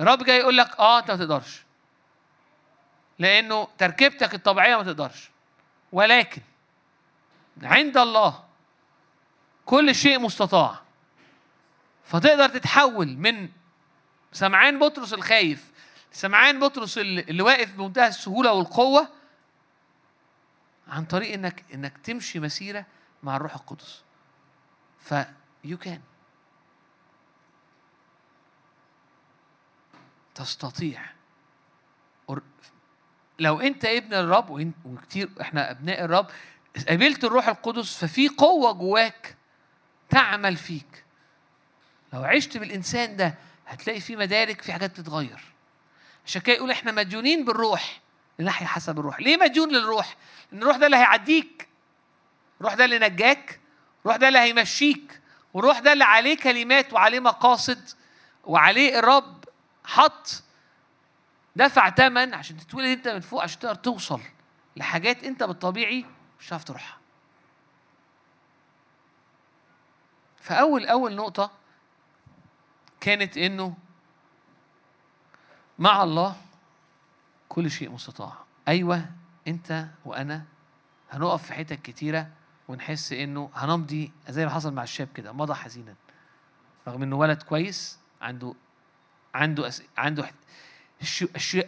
[0.00, 1.62] الرب جاي يقول لك آه أنت ما تقدرش.
[3.18, 5.30] لأنه تركيبتك الطبيعية ما تقدرش.
[5.92, 6.42] ولكن
[7.62, 8.44] عند الله
[9.64, 10.82] كل شيء مستطاع.
[12.04, 13.48] فتقدر تتحول من
[14.32, 15.70] سمعان بطرس الخايف
[16.12, 19.08] سمعان بطرس اللي واقف بمنتهى السهولة والقوة
[20.88, 22.86] عن طريق انك إنك تمشي مسيرة
[23.22, 24.02] مع الروح القدس.
[25.08, 25.14] ف
[25.64, 26.00] you can.
[30.34, 31.02] تستطيع.
[33.38, 36.30] لو أنت ابن الرب وكتير إحنا أبناء الرب
[36.88, 39.36] قابلت الروح القدس ففي قوة جواك
[40.10, 41.04] تعمل فيك.
[42.12, 43.34] لو عشت بالإنسان ده
[43.66, 45.44] هتلاقي في مدارك في حاجات بتتغير.
[46.26, 48.00] عشان كده يقول إحنا مديونين بالروح
[48.38, 49.20] لنحيا حسب الروح.
[49.20, 50.16] ليه مديون للروح؟
[50.52, 51.68] ان الروح ده اللي هيعديك.
[52.60, 53.60] الروح ده اللي نجاك.
[54.00, 55.20] الروح ده اللي هيمشيك
[55.54, 57.88] والروح ده اللي عليه كلمات وعليه مقاصد
[58.44, 59.44] وعليه الرب
[59.84, 60.42] حط.
[61.56, 64.20] دفع ثمن عشان تتولد انت من فوق عشان تقدر توصل
[64.76, 66.04] لحاجات انت بالطبيعي
[66.40, 66.98] مش هتعرف تروحها.
[70.40, 71.50] فأول أول نقطة
[73.00, 73.76] كانت إنه
[75.78, 76.36] مع الله
[77.48, 78.32] كل شيء مستطاع.
[78.68, 79.04] أيوه
[79.48, 80.44] أنت وأنا
[81.10, 82.28] هنقف في حتت كتيرة
[82.68, 85.94] ونحس إنه هنمضي زي ما حصل مع الشاب كده مضى حزينا.
[86.88, 88.54] رغم إنه ولد كويس عنده
[89.34, 89.82] عنده أس...
[89.98, 90.30] عنده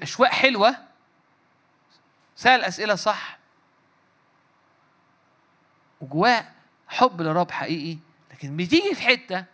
[0.02, 0.76] أشواق حلوة
[2.36, 3.38] سأل أسئلة صح.
[6.00, 6.46] وجواه
[6.88, 7.98] حب للرب حقيقي
[8.30, 9.44] لكن بتيجي في حتة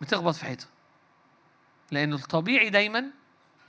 [0.00, 0.66] بتخبط في حتة
[1.90, 3.10] لأنه الطبيعي دايما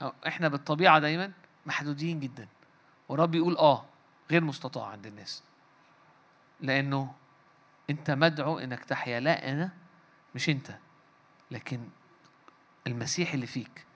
[0.02, 1.32] أو إحنا بالطبيعة دايما
[1.66, 2.48] محدودين جدا.
[3.08, 3.84] ورب يقول آه
[4.30, 5.42] غير مستطاع عند الناس.
[6.62, 7.14] لأنه
[7.90, 9.20] أنت مدعو إنك تحيا.
[9.20, 9.70] لا أنا
[10.34, 10.78] مش أنت
[11.50, 11.88] لكن
[12.86, 13.86] المسيح اللي فيك.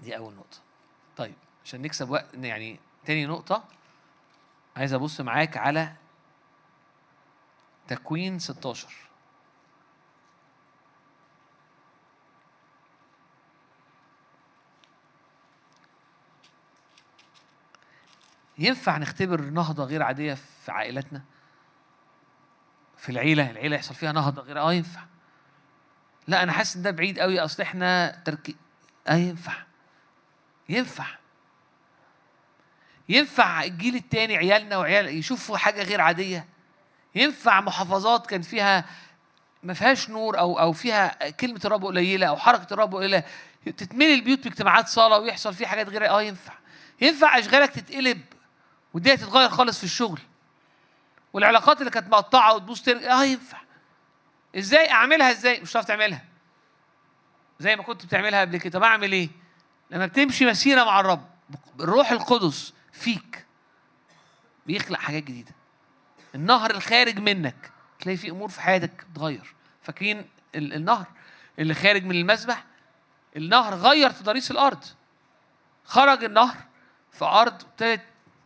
[0.00, 0.58] دي أول نقطة.
[1.16, 1.34] طيب
[1.64, 3.64] عشان نكسب وقت يعني تاني نقطة
[4.76, 5.92] عايز أبص معاك على
[7.88, 9.09] تكوين 16
[18.60, 21.22] ينفع نختبر نهضة غير عادية في عائلتنا؟
[22.96, 25.00] في العيلة، العيلة يحصل فيها نهضة غير آه ينفع.
[26.28, 28.56] لا أنا حاسس إن ده بعيد قوي أصل إحنا تركي
[29.08, 29.52] آه ينفع.
[30.68, 31.06] ينفع.
[33.08, 36.46] ينفع الجيل التاني عيالنا وعيال يشوفوا حاجة غير عادية.
[37.14, 38.84] ينفع محافظات كان فيها
[39.62, 43.22] ما فيهاش نور أو أو فيها كلمة الرب قليلة أو حركة الرب قليلة
[43.64, 46.52] تتملي البيوت باجتماعات صلاه ويحصل فيه حاجات غير آه ينفع
[47.00, 48.20] ينفع أشغالك تتقلب
[48.94, 50.20] والدنيا تتغير خالص في الشغل.
[51.32, 53.58] والعلاقات اللي كانت مقطعة وتبوظ ترجع آه ينفع.
[54.56, 56.24] إزاي أعملها؟ إزاي؟ مش هتعرف تعملها.
[57.58, 58.78] زي ما كنت بتعملها قبل كده.
[58.78, 59.28] طب أعمل إيه؟
[59.90, 61.28] لما بتمشي مسيرة مع الرب
[61.80, 63.46] الروح القدس فيك.
[64.66, 65.52] بيخلق حاجات جديدة.
[66.34, 71.06] النهر الخارج منك تلاقي في أمور في حياتك تتغير فاكرين النهر
[71.58, 72.64] اللي خارج من المسبح؟
[73.36, 74.84] النهر غير تضاريس الأرض.
[75.84, 76.56] خرج النهر
[77.12, 78.00] في أرض ابتدت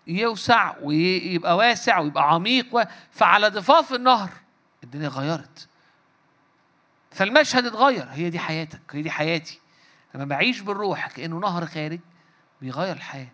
[0.07, 2.83] يوسع ويبقى واسع ويبقى عميق و...
[3.13, 4.31] فعلى ضفاف النهر
[4.85, 5.69] الدنيا غيرت.
[7.11, 8.07] فالمشهد اتغير.
[8.11, 9.61] هي دي حياتك هي دي حياتي.
[10.15, 12.01] لما بعيش بالروح كأنه نهر خارج
[12.61, 13.33] بيغير الحياة.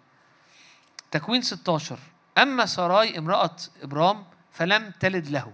[1.10, 1.98] تكوين 16
[2.38, 5.52] أما سراي امرأة إبرام فلم تلد له.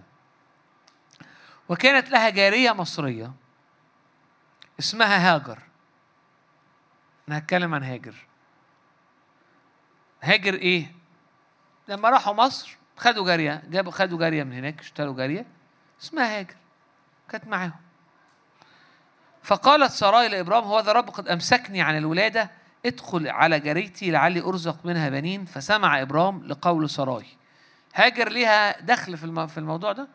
[1.69, 3.31] وكانت لها جارية مصرية
[4.79, 5.59] اسمها هاجر.
[7.27, 8.15] أنا هتكلم عن هاجر.
[10.23, 10.91] هاجر إيه؟
[11.87, 15.45] لما راحوا مصر خدوا جارية جابوا خدوا جارية من هناك اشتروا جارية
[16.01, 16.55] اسمها هاجر
[17.29, 17.73] كانت معاهم.
[19.43, 22.51] فقالت سراي لإبرام هو ذا رب قد أمسكني عن الولادة
[22.85, 25.45] ادخل على جاريتي لعلي أرزق منها بنين.
[25.45, 27.25] فسمع إبرام لقول سراي.
[27.95, 30.07] هاجر ليها دخل في في الموضوع ده؟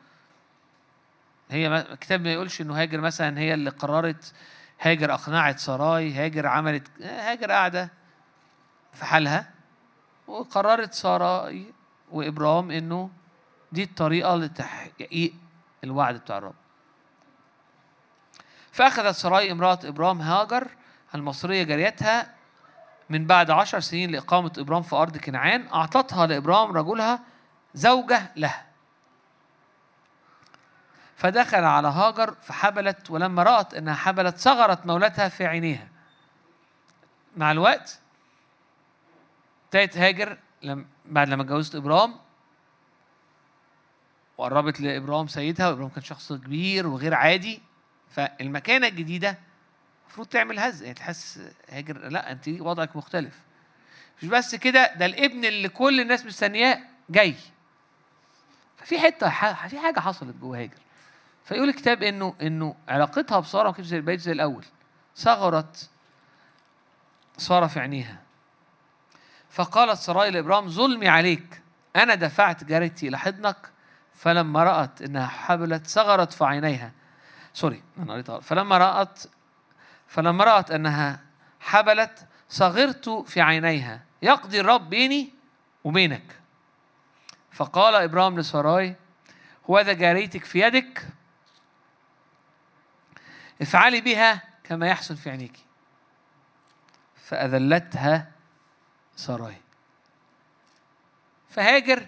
[1.51, 4.33] هي الكتاب ما يقولش إنه هاجر مثلا هي اللي قررت
[4.81, 7.91] هاجر أقنعت سراي هاجر عملت هاجر قاعدة
[8.93, 9.51] في حالها.
[10.33, 11.73] وقررت سراي
[12.11, 13.11] وابرام إنه
[13.73, 15.35] دي الطريقة لتحقيق
[15.85, 16.55] الوعد بتاع الرب.
[18.73, 20.69] فأخذت سراي امرأة إبرام هاجر
[21.15, 22.35] المصرية جاريتها
[23.11, 27.21] من بعد عشر سنين لإقامة إبرام في أرض كنعان أعطتها لإبرام رجلها
[27.75, 28.55] زوجة له.
[31.17, 35.89] فدخل على هاجر فحبلت ولما رأت أنها حبلت صغرت مولتها في عينيها.
[37.37, 38.02] مع الوقت
[39.75, 42.15] ابتدت هاجر لم بعد لما اتجوزت إبرام
[44.39, 47.63] وقربت لإبرام سيدها وإبرام كان شخص كبير وغير عادي.
[48.11, 49.39] فالمكانة الجديدة
[50.03, 53.41] المفروض تعمل هز يعني تحس هاجر لا انت وضعك مختلف.
[54.23, 56.79] مش بس كده ده الابن اللي كل الناس مستنياه
[57.11, 57.35] جاي.
[58.77, 59.29] ففي حتة
[59.69, 60.79] في حاجة حصلت جوه هاجر.
[61.45, 64.65] فيقول الكتاب إنه إنه علاقتها بسارة ما كانتش زي زي الأول.
[65.15, 65.91] صغرت
[67.37, 68.22] سارة في عينيها.
[69.53, 71.63] فقالت سراي لابرام ظلمي عليك.
[71.97, 73.71] أنا دفعت جارتي إلى حضنك
[74.15, 76.93] فلما رأت إنها حبلت صغرت في عينيها.
[77.55, 79.23] سوري أنا قريتها فلما رأت
[80.07, 81.21] فلما رأت أنها
[81.61, 84.03] حبلت صغرت في عينيها.
[84.23, 85.33] يقضي الرب بيني
[85.85, 86.41] وبينك.
[87.53, 88.97] فقال إبراهيم لسراي
[89.71, 91.07] هو ذا جاريتك في يدك؟
[93.63, 95.59] افعلي بها كما يحسن في عينيك.
[97.17, 98.33] فأذلتها
[99.23, 99.57] سراي.
[101.49, 102.07] فهاجر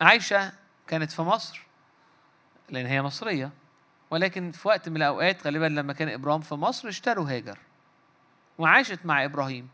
[0.00, 0.52] عايشة
[0.86, 1.62] كانت في مصر
[2.68, 3.50] لأن هي مصرية
[4.10, 7.58] ولكن في وقت من الأوقات غالبا لما كان إبراهيم في مصر اشتروا هاجر
[8.58, 9.68] وعاشت مع إبراهيم.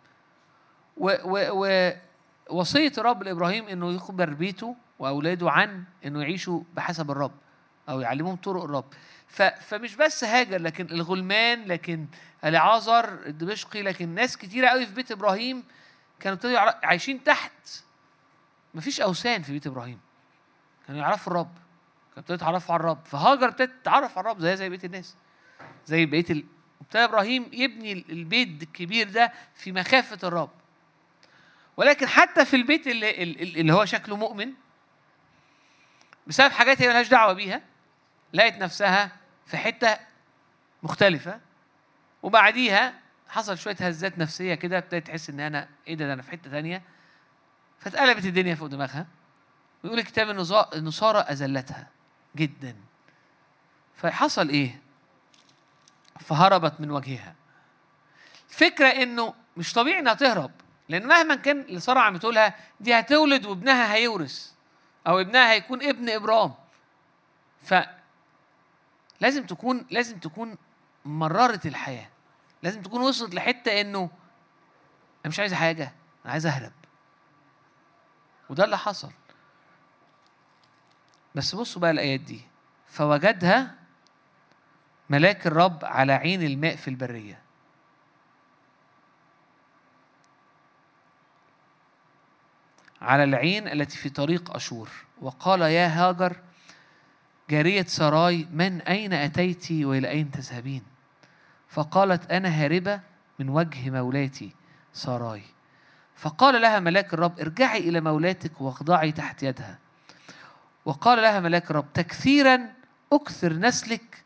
[2.50, 7.33] ووصية الرب لإبراهيم إنه يخبر بيته وأولاده عن إنه يعيشوا بحسب الرب
[7.88, 8.85] أو يعلمهم طرق الرب.
[9.61, 12.07] فمش بس هاجر لكن الغلمان لكن
[12.44, 15.64] العازر الدمشقي لكن ناس كتيرة قوي في بيت إبراهيم
[16.20, 17.52] كانوا عايشين تحت.
[18.74, 20.00] مفيش أوثان في بيت إبراهيم.
[20.87, 21.54] كانوا يعرفوا الرب.
[22.16, 23.04] ابتدوا يتعرفوا على الرب.
[23.04, 25.16] فهاجر ابتدت تتعرف على الرب زي زي بقية الناس.
[25.87, 26.44] زي بقية ال...
[26.80, 30.50] ابتدى إبراهيم يبني البيت الكبير ده في مخافة الرب.
[31.76, 33.22] ولكن حتى في البيت اللي,
[33.61, 34.52] اللي هو شكله مؤمن
[36.26, 37.62] بسبب حاجات هي ملهاش دعوة بيها
[38.33, 39.12] لقت نفسها
[39.46, 39.98] في حتة
[40.83, 41.40] مختلفة.
[42.22, 42.94] وبعديها
[43.31, 46.51] حصل شوية هزات نفسية كده ابتدت تحس إن أنا إيه ده, ده أنا في حتة
[46.51, 46.83] ثانية
[47.79, 49.07] فاتقلبت الدنيا فوق دماغها.
[49.85, 50.29] ويقول الكتاب
[50.75, 51.88] انه ساره أذلتها
[52.37, 52.77] جدا.
[53.97, 54.81] فحصل إيه؟
[56.21, 57.35] فهربت من وجهها.
[58.51, 60.51] الفكرة إنه مش طبيعي إنها تهرب
[60.88, 64.53] لأن مهما كان اللي ساره عم تقولها دي هتولد وابنها هيورث
[65.07, 66.55] أو ابنها هيكون ابن ابرام
[67.62, 67.75] ف
[69.21, 70.57] لازم تكون لازم تكون
[71.05, 72.09] مررت الحياة.
[72.62, 75.92] لازم تكون وصلت لحتة إنه أنا مش عايز حاجة
[76.25, 76.73] أنا عايز أهرب.
[78.51, 79.11] وده اللي حصل.
[81.35, 82.40] بس بصوا بقى الآيات دي.
[82.87, 83.75] فوجدها
[85.11, 87.40] ملاك الرب على عين الماء في البرية.
[93.01, 94.90] على العين التي في طريق أشور.
[95.20, 96.37] وقال يا هاجر
[97.51, 100.89] جارية سراي من أين أتيت وإلى أين تذهبين؟
[101.70, 103.01] فقالت أنا هاربة
[103.38, 104.53] من وجه مولاتي
[104.92, 105.42] سراي
[106.16, 109.78] فقال لها ملاك الرب ارجعي إلى مولاتك واخضعي تحت يدها.
[110.84, 112.61] وقال لها ملاك الرب تكثيرا
[113.12, 114.24] أكثر نسلك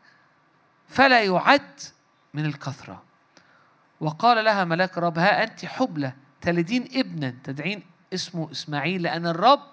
[0.87, 1.79] فلا يعد
[2.33, 3.03] من الكثرة.
[3.99, 9.67] وقال لها ملاك الرب ها أنت حبلى تلدين ابنا تدعين اسمه إسماعيل لأن الرب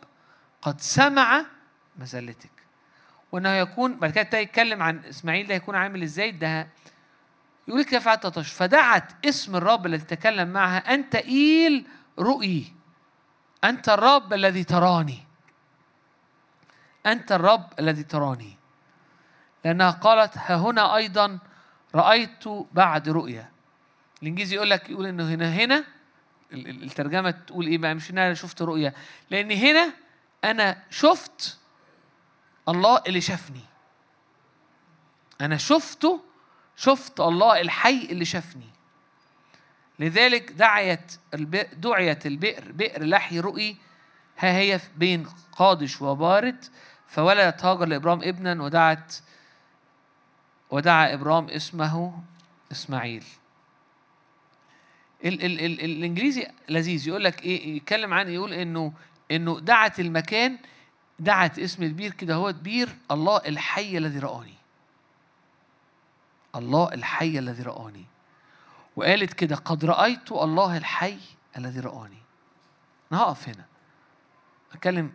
[0.63, 1.45] قد سمع
[1.99, 2.51] مزلتك.
[3.33, 6.69] وأنه يكون بعد كده يتكلم عن إسماعيل ده يكون عامل إزاي؟ ده
[7.69, 11.87] يقول كيف فدعت اسم الرب الذي تكلم معها أنت إيل
[12.19, 12.73] رؤي.
[13.65, 15.25] أنت الرب الذي تراني.
[17.07, 18.57] أنت الرب الذي تراني.
[19.65, 21.39] لأنها قالت ها هنا أيضا
[21.95, 23.51] رأيت بعد رؤيا.
[24.23, 25.85] الإنجليزي يقول لك يقول إنه هنا هنا.
[26.53, 28.93] الترجمة تقول إيه؟ بقى مش أنا شفت رؤيا.
[29.31, 29.93] لأن هنا
[30.45, 31.59] أنا شفت
[32.69, 33.65] الله اللي شافني.
[35.41, 36.32] أنا شفته
[36.85, 38.71] شفت الله الحي اللي شافني.
[39.99, 41.13] لذلك دعيت
[41.73, 43.77] دعيت البئر بئر لحي رؤي
[44.39, 46.65] ها هي بين قادش وبارد
[47.07, 49.15] فولدت هاجر لإبرام ابنا ودعت
[50.71, 52.23] ودعا إبرام اسمه
[52.73, 53.25] إسماعيل.
[55.25, 57.09] ال ال ال الإنجليزي لذيذ.
[57.09, 58.93] يقول لك إيه يتكلم عن يقول إنه
[59.31, 60.59] إنه دعت المكان
[61.19, 64.62] دعت اسم البير كده هو بير الله الحي الذي رآني.
[66.55, 68.07] الله الحي الذي رآني.
[68.97, 71.19] وقالت كده قد رأيت الله الحي
[71.57, 72.23] الذي رآني.
[73.13, 73.65] أنا هقف هنا.
[74.73, 75.13] أتكلم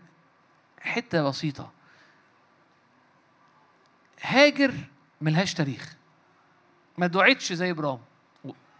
[0.82, 1.72] حتة بسيطة.
[4.22, 4.74] هاجر
[5.22, 5.96] ملهاش تاريخ.
[6.98, 8.00] ما دعيتش زي إبرام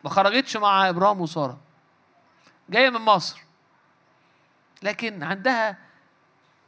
[0.04, 1.60] ما خرجتش مع إبرام وسارة.
[2.70, 3.42] جاية من مصر.
[4.84, 5.78] لكن عندها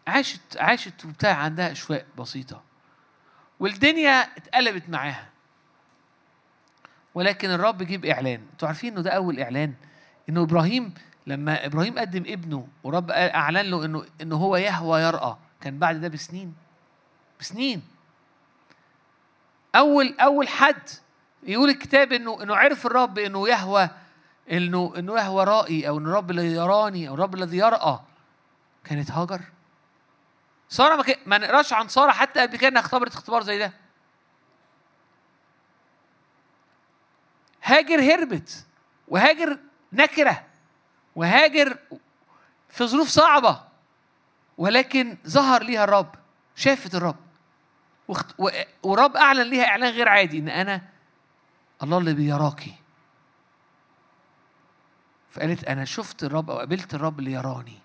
[0.08, 2.64] عاشت عاشت وبتاع عندها أشواق بسيطة.
[3.60, 5.30] والدنيا اتقلبت معاها.
[7.16, 8.42] ولكن الرب جيب إعلان.
[8.52, 9.74] أنتوا عارفين إنه ده أول إعلان؟
[10.30, 10.94] إنه إبراهيم
[11.28, 15.38] لما إبراهيم قدم ابنه ورب أعلن له إنه إنه هو يهوى يرأى.
[15.62, 16.56] كان بعد ده بسنين.
[17.40, 17.82] بسنين.
[19.76, 20.90] أول أول حد
[21.44, 23.90] يقول الكتاب إنه إنه عرف الرب إنه يهوى
[24.52, 28.00] إنه إنه يهوى رائي أو إنه الرب الذي يراني أو الرب الذي يرأى.
[28.84, 29.42] كانت هاجر.
[30.70, 33.74] سارة ما, ما نقراش عن سارة حتى قبل كده إنها اختبرت اختبار زي ده.
[37.64, 38.66] هاجر هربت
[39.08, 39.60] وهاجر
[39.94, 40.46] نكرة
[41.16, 41.78] وهاجر
[42.70, 43.64] في ظروف صعبة
[44.58, 46.16] ولكن ظهر ليها الرب
[46.56, 47.16] شافت الرب
[48.84, 50.82] ورب أعلن ليها إعلان غير عادي إن أنا
[51.84, 52.76] الله اللي بيراكي
[55.32, 57.80] فقالت أنا شفت الرب أو قابلت الرب اللي يراني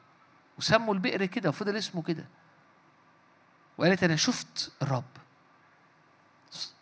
[0.59, 2.27] وسموا البئر كده وفضل اسمه كده.
[3.79, 5.05] وقالت أنا شفت الرب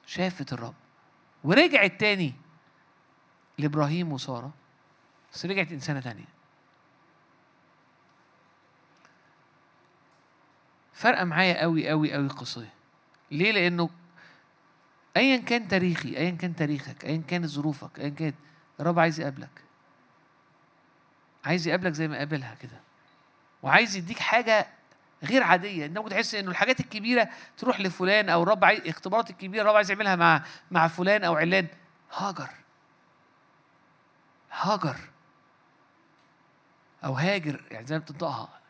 [0.07, 0.75] شافت الرب
[1.45, 2.35] ورجعت تاني
[3.59, 4.53] لإبراهيم وسارة
[5.33, 6.25] بس رجعت إنسانة تانية.
[10.93, 12.69] فرقة معايا قوي قوي قوي القصة
[13.31, 13.91] ليه؟ لأنه
[15.17, 18.35] أيا كان تاريخي أيا كان تاريخك أيا كانت ظروفك أيا كانت
[18.81, 19.63] الرب عايز يقابلك.
[21.45, 22.81] عايز يقابلك زي ما قابلها كده.
[23.63, 24.67] وعايز يديك حاجة
[25.25, 25.87] غير عادية.
[25.87, 27.29] انت ممكن تحس إنه الحاجات الكبيرة
[27.59, 31.67] تروح لفلان أو الرب عايز اختبارات الكبيرة الرب عايز يعملها مع مع فلان أو علان.
[32.17, 32.49] هاجر.
[34.53, 34.97] هاجر
[37.05, 38.61] أو هاجر يعني زي ما بتنطقها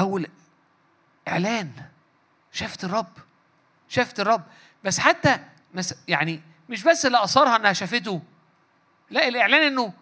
[0.00, 0.26] أول
[1.28, 1.72] إعلان
[2.52, 3.12] شافت الرب
[3.88, 4.42] شافت الرب
[4.84, 5.44] بس حتى
[6.08, 8.22] يعني مش بس اللي أثرها إنها شافته
[9.10, 9.92] لا الإعلان إنه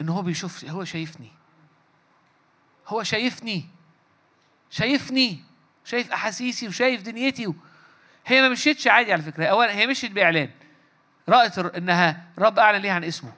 [0.00, 1.32] إنه هو بيشوف هو شايفني
[2.86, 3.68] هو شايفني
[4.70, 5.44] شايفني
[5.84, 7.54] شايف أحاسيسي وشايف دنيتي.
[8.26, 10.50] هي ما مشيتش عادي على فكرة اولا هي مشيت بإعلان
[11.28, 13.32] رأت إنها رب أعلن ليها عن اسمه.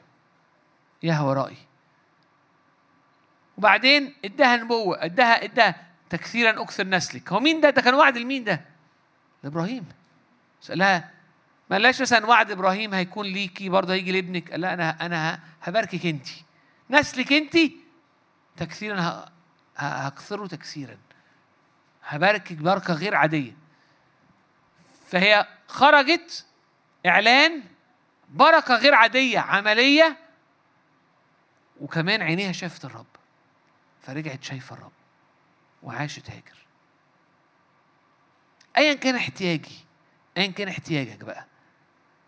[1.03, 1.57] يهوى رأي
[3.59, 8.45] وبعدين إداها نبوه إداها إداها تكثيرا أكثر نسلك هو مين ده؟ ده كان وعد لمين
[8.45, 8.61] ده؟
[9.43, 9.87] لإبراهيم.
[10.61, 11.11] سألها
[11.71, 14.51] ما قالهاش مثلا وعد إبراهيم هيكون ليكي برضه هيجي لابنك.
[14.51, 16.27] قال لا أنا أنا هباركك انت
[16.91, 17.57] نسلك انت
[18.57, 19.27] تكثيرا
[19.77, 20.97] هكثره تكثيرا.
[22.05, 23.53] هباركك بركة غير عادية.
[25.11, 26.47] فهي خرجت
[27.07, 27.63] إعلان
[28.31, 30.17] بركة غير عادية عملية.
[31.81, 33.07] وكمان عينيها شافت الرب
[34.03, 34.93] فرجعت شايفة الرب
[35.83, 36.67] وعاشت هاجر.
[38.77, 39.85] ايا كان احتياجي
[40.37, 41.47] ايا كان احتياجك بقى.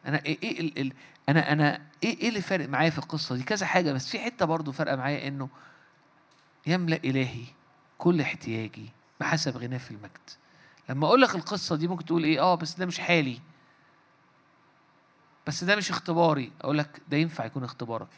[0.07, 0.93] أنا إيه إيه ال ال
[1.29, 4.45] أنا أنا إيه إيه اللي فارق معايا في القصة دي؟ كذا حاجة بس في حتة
[4.47, 5.49] برضو فارقة معايا إنه
[6.67, 7.45] يملأ إلهي
[7.99, 8.89] كل احتياجي
[9.21, 10.31] بحسب غناه في المجد.
[10.89, 13.41] لما أقول لك القصة دي ممكن تقول إيه؟ آه بس ده مش حالي.
[15.49, 16.53] بس ده مش اختباري.
[16.61, 18.09] أقول لك ده ينفع يكون اختبارك.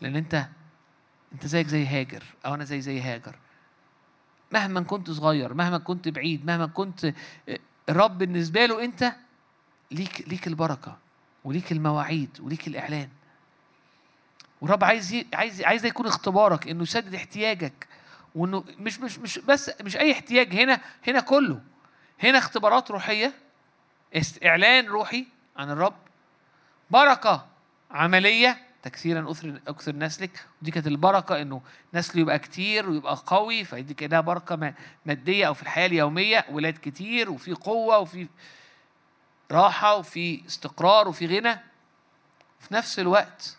[0.00, 0.46] لأن أنت
[1.32, 3.36] أنت زيك زي هاجر أو أنا زي زي هاجر.
[4.52, 7.12] مهما كنت صغير مهما كنت بعيد مهما كنت
[7.88, 9.12] الرب بالنسبة له أنت
[9.90, 10.98] ليك ليك البركة
[11.44, 13.08] وليك المواعيد وليك الإعلان.
[14.60, 17.88] والرب عايز عايز عايز يكون اختبارك إنه يسدد احتياجك
[18.34, 20.54] وإنه مش مش مش بس مش أي احتياج.
[20.54, 21.60] هنا هنا كله.
[22.22, 23.34] هنا اختبارات روحية
[24.44, 25.94] إعلان روحي عن الرب
[26.90, 27.46] بركة
[27.90, 31.62] عملية تكثيرا أكثر أكثر نسلك ودي كانت البركة إنه
[31.94, 34.74] نسله يبقى كتير ويبقى قوي فدي كانها بركة
[35.06, 36.44] مادية أو في الحياة اليومية.
[36.50, 38.28] ولاد كتير وفي قوة وفي
[39.50, 41.54] راحة وفي استقرار وفي غنى.
[42.60, 43.56] في نفس الوقت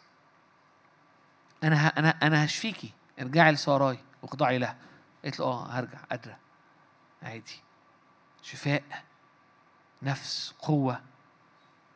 [1.63, 2.93] أنا أنا أنا هشفيكي.
[3.19, 4.77] ارجعي لساراي واخضعي لها.
[5.23, 6.37] قالت له آه هرجع قادرة.
[7.23, 7.61] عادي.
[8.43, 8.83] شفاء
[10.01, 11.01] نفس قوة.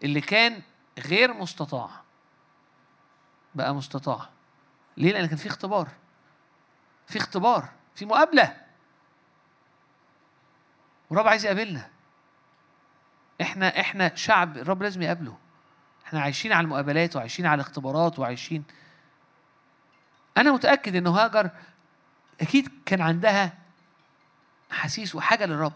[0.04, 0.62] اللي كان
[1.00, 1.90] غير مستطاع.
[3.56, 4.30] بقى مستطاع.
[4.98, 5.88] ليه؟ لأن كان في اختبار.
[7.08, 7.70] في اختبار.
[7.96, 8.58] في مقابلة.
[11.10, 11.90] ورب عايز يقابلنا.
[13.42, 15.38] إحنا إحنا شعب الرب لازم يقابله.
[16.06, 18.64] إحنا عايشين على المقابلات وعايشين على الاختبارات وعايشين.
[20.38, 21.50] أنا متأكد إن هاجر
[22.42, 23.58] أكيد كان عندها
[24.72, 25.74] حسيس وحاجة للرب.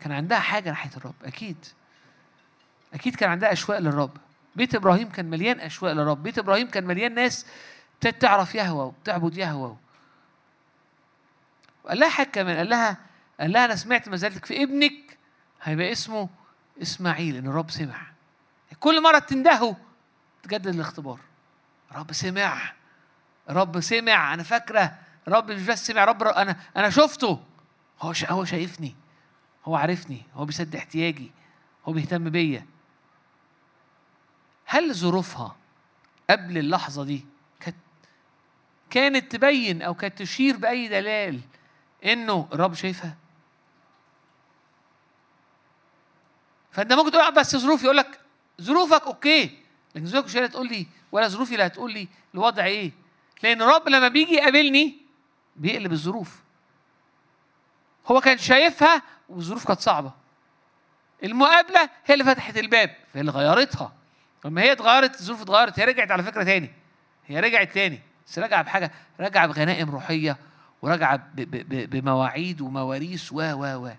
[0.00, 1.66] كان عندها حاجة ناحية الرب أكيد.
[2.94, 4.16] أكيد كان عندها أشواق للرب.
[4.56, 6.22] بيت إبراهيم كان مليان أشواق للرب.
[6.22, 7.46] بيت إبراهيم كان مليان ناس
[8.20, 9.76] تعرف يهوى وبتعبد يهوى.
[11.84, 12.56] وقال لها حاجة كمان.
[12.56, 12.96] قال لها
[13.40, 15.18] قال لها أنا سمعت مزالتك في ابنك
[15.62, 16.28] هيبقى اسمه
[16.82, 18.00] إسماعيل إن الرب سمع.
[18.80, 19.74] كل مرة تندهوا
[20.42, 21.18] تجدد الاختبار.
[21.92, 22.72] رب سمع.
[23.50, 24.34] رب سمع.
[24.34, 24.94] أنا فاكرة
[25.28, 27.40] رب مش بس سمع رب أنا أنا شفته.
[28.00, 28.94] هو هو شايفني.
[29.64, 30.22] هو عارفني.
[30.34, 31.32] هو بيسد احتياجي.
[31.88, 32.66] هو بيهتم بيا.
[34.72, 35.56] هل ظروفها
[36.30, 37.24] قبل اللحظة دي
[37.60, 37.76] كانت
[38.90, 41.40] كانت تبين أو كانت تشير بأي دلالة
[42.04, 43.16] إنه الرب شايفها؟
[46.70, 47.84] فأنت ممكن تقول بس ظروفي.
[47.84, 48.20] يقول لك
[48.62, 49.58] ظروفك okay.
[49.94, 52.92] لكن ظروفك مش هتقول لي ولا ظروفي اللي هتقول لي الوضع إيه؟
[53.42, 54.96] لأن الرب لما بيجي يقابلني
[55.56, 56.42] بيقلب الظروف.
[58.06, 60.12] هو كان شايفها والظروف كانت صعبة.
[61.24, 64.01] المقابلة هي اللي فتحت الباب هي اللي غيرتها.
[64.44, 66.70] لما هي اتغيرت الظروف اتغيرت هي رجعت على فكرة تاني.
[67.26, 68.00] هي رجعت تاني.
[68.26, 70.36] بس راجعة بحاجة راجعة بغنائم روحية
[70.82, 73.92] وراجعة بمواعيد ومواريث و و و.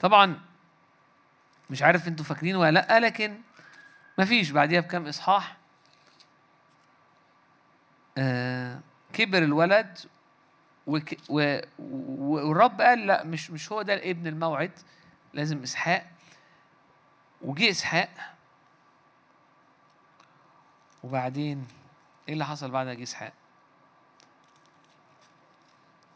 [0.00, 0.40] طبعا
[1.70, 3.38] مش عارف أنتوا فاكرين ولا لأ لكن
[4.18, 4.50] مفيش.
[4.50, 5.56] بعديها بكام إصحاح؟
[8.18, 8.80] آه
[9.12, 9.98] كبر الولد
[10.86, 14.70] وك و والرب قال لأ مش مش هو ده ابن الموعد
[15.34, 16.06] لازم إسحاق.
[17.42, 18.08] وجه إسحاق
[21.02, 21.68] وبعدين
[22.28, 23.32] إيه اللي حصل بعد جه إسحاق؟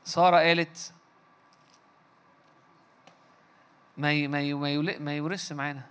[0.05, 0.93] سارة قالت
[3.97, 5.87] ما ما ما ما يورثش معانا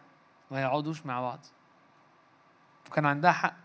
[0.52, 1.40] ما يقعدوش مع بعض.
[2.88, 3.56] وكان عندها حق.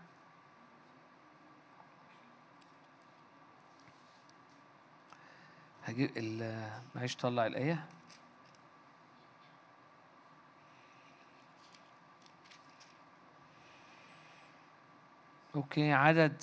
[5.83, 6.17] هجيب
[6.95, 7.85] معلش طلع الآية.
[15.55, 16.41] أوكي عدد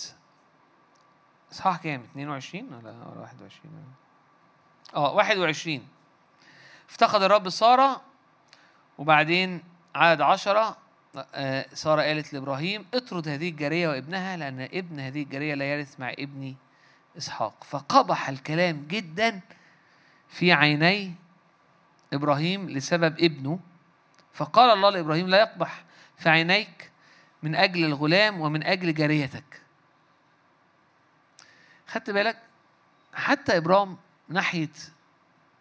[1.51, 3.95] صح كام؟ 22 ولا 21
[4.97, 5.89] آه 21
[6.89, 8.03] افتقد الرب سارة
[8.99, 9.63] وبعدين
[9.95, 10.77] عدد عشرة
[11.35, 16.13] آه، سارة قالت لإبراهيم اطرد هذه الجارية وابنها لأن ابن هذه الجارية لا يرث مع
[16.19, 16.57] ابني
[17.19, 17.65] إسحاق.
[17.65, 19.41] فقبح الكلام جدا
[20.29, 21.15] في عيني
[22.13, 23.61] إبراهيم لسبب ابنه.
[24.33, 25.85] فقال الله لإبراهيم لا يقبح
[26.17, 26.91] في عينيك
[27.43, 29.63] من أجل الغلام ومن أجل جاريتك.
[31.87, 32.43] خدت بالك؟
[33.15, 33.97] حتى إبرام
[34.29, 34.71] ناحية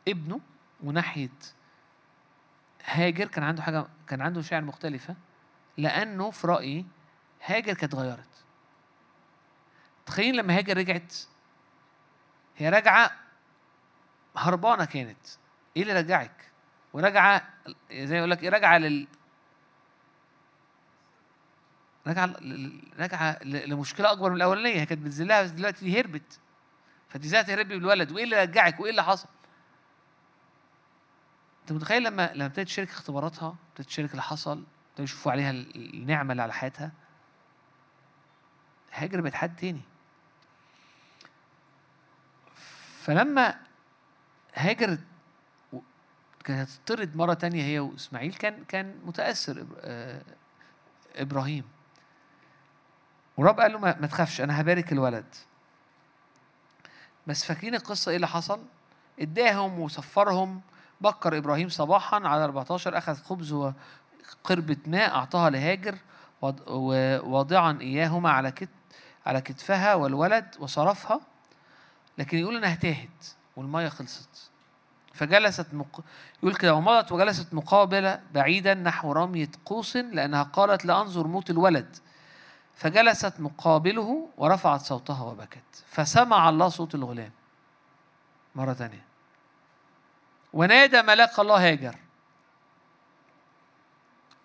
[0.07, 0.39] ابنه
[0.83, 1.29] وناحية
[2.85, 5.15] هاجر كان عنده حاجة كان عنده مشاعر مختلفة
[5.77, 6.85] لأنه في رأيي
[7.45, 8.43] هاجر كانت اتغيرت
[10.05, 11.15] تخيل لما هاجر رجعت
[12.57, 13.11] هي راجعة
[14.37, 15.27] هربانة كانت.
[15.77, 16.51] إيه اللي رجعك؟
[16.93, 17.47] وراجعة
[17.91, 18.77] زي ما يقول لك إيه راجعة
[22.07, 22.35] راجعة
[22.99, 24.81] راجعة لمشكلة أكبر من الأولانية.
[24.81, 26.39] هي كانت بتذلها بس دلوقتي دي هربت.
[27.09, 29.27] فدي إزاي تهربي بالولد وإيه اللي رجعك؟ وإيه اللي حصل؟
[31.61, 36.31] أنت متخيل لما لما ابتدت تشارك اختباراتها ابتدت تشارك اللي حصل ابتدوا يشوفوا عليها النعمة
[36.31, 36.91] اللي على حياتها؟
[38.91, 39.81] هاجر بقت حد تاني.
[43.01, 43.59] فلما
[44.53, 44.97] هاجر
[46.43, 50.21] كانت تطرد مرة تانية هي وإسماعيل كان كان متأثر آه،
[51.15, 51.63] إبراهيم.
[53.37, 55.35] ورب قال له ما, تخافش أنا هبارك الولد.
[57.27, 58.59] بس فاكرين القصة إيه اللي حصل؟
[59.19, 60.61] اداهم وصفرهم.
[61.01, 65.97] بكر إبراهيم صباحا على 14 أخذ خبز وقربة ماء أعطاها لهاجر
[66.41, 68.53] واضعا إياهما على
[69.25, 71.21] على كتفها والولد وصرفها.
[72.17, 73.25] لكن يقول إنها تاهت
[73.55, 74.49] والمية خلصت.
[75.13, 76.03] فجلست مق...
[76.43, 81.97] يقول كده ومضت وجلست مقابلة بعيدا نحو رمية قوس لأنها قالت لأنظر موت الولد.
[82.77, 87.31] فجلست مقابله ورفعت صوتها وبكت فسمع الله صوت الغلام
[88.55, 89.05] مرة ثانية
[90.53, 91.95] ونادى ملاك الله هاجر.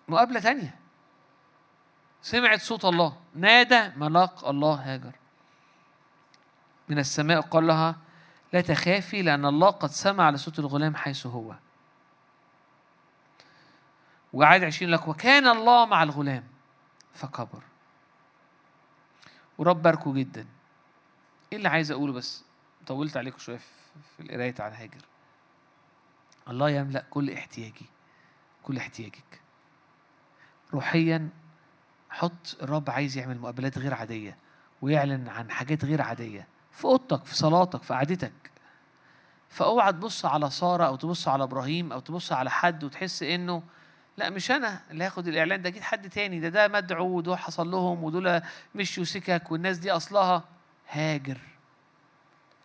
[0.07, 0.75] مقابلة ثانية
[2.21, 3.17] سمعت صوت الله.
[3.35, 5.15] نادى ملاك الله هاجر.
[6.89, 7.95] من السماء قال لها
[8.53, 11.55] لا تخافي لأن الله قد سمع لصوت الغلام حيث هو.
[14.33, 15.07] وعاد عشرين لك.
[15.07, 16.43] وكان الله مع الغلام.
[17.13, 17.63] فكبر.
[19.63, 20.45] ورب باركه جدا.
[21.51, 22.43] إيه اللي عايز أقوله بس؟
[22.87, 23.57] طولت عليكم شوية
[24.17, 25.01] في القراية على هاجر.
[26.49, 27.85] الله يملأ كل احتياجي
[28.63, 29.41] كل احتياجك.
[30.73, 31.29] روحيا
[32.09, 34.37] حط الرب عايز يعمل مقابلات غير عادية
[34.81, 36.47] ويعلن عن حاجات غير عادية.
[36.71, 38.51] في أوضتك في صلاتك في قعدتك.
[39.49, 43.63] فأوعى تبص على سارة أو تبص على إبراهيم أو تبص على حد وتحس إنه
[44.17, 46.39] لا مش أنا اللي هاخد الإعلان ده أكيد حد تاني.
[46.39, 48.41] ده ده مدعو ودول حصل لهم ودول
[48.75, 50.43] مشوا سكك والناس دي أصلها
[50.89, 51.37] هاجر.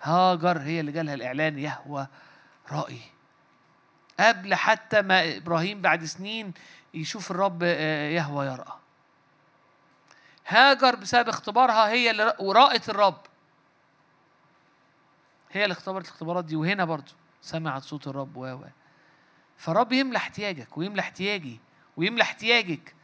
[0.02, 2.06] هاجر هي اللي جالها الإعلان يهوى
[2.72, 3.00] رائي
[4.20, 6.52] قبل حتى ما إبراهيم بعد سنين
[6.94, 8.72] يشوف الرب آه، يهوى يرأى.
[10.46, 13.20] هاجر بسبب اختبارها هي اللي ورأت الرب.
[15.52, 18.58] هي اللي اختبرت الاختبارات دي وهنا برضو سمعت صوت الرب و
[19.58, 21.60] فالرب يملى احتياجك ويملى احتياجي
[21.96, 22.94] ويملى احتياجك.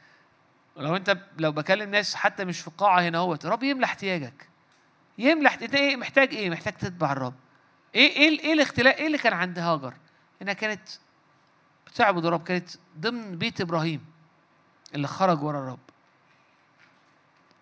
[0.76, 4.48] لو انت لو بكلم ناس حتى مش في قاعه هنا اهوت الرب يملى احتياجك.
[5.18, 7.34] يملى انت إيه محتاج إيه؟ محتاج تتبع الرب.
[7.94, 9.94] إيه إيه إيه الاختلاف إيه اللي كان عند هاجر؟
[10.42, 10.88] انها كانت
[11.86, 14.04] بتعبد الرب كانت ضمن بيت إبراهيم
[14.94, 15.78] اللي خرج ورا الرب.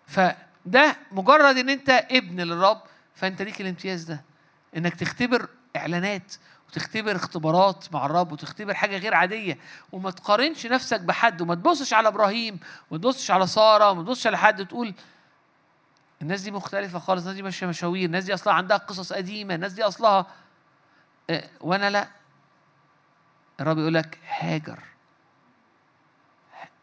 [0.07, 2.81] فده مجرد ان انت ابن للرب
[3.15, 4.23] فانت ليك الامتياز ده.
[4.77, 6.35] انك تختبر اعلانات
[6.73, 9.57] وتختبر اختبارات مع الرب وتختبر حاجة غير عادية
[9.91, 12.59] وما تقارنش نفسك بحد وما تبصش على إبراهيم
[12.91, 14.93] وما تبصش على سارة وما تبصش على حد وتقول
[16.21, 19.73] الناس دي مختلفة خالص الناس دي ماشية مشاوير الناس دي أصلها عندها قصص قديمة الناس
[19.73, 20.25] دي أصلها
[21.29, 22.07] آه وأنا لا.
[23.59, 24.79] الرب يقول لك هاجر.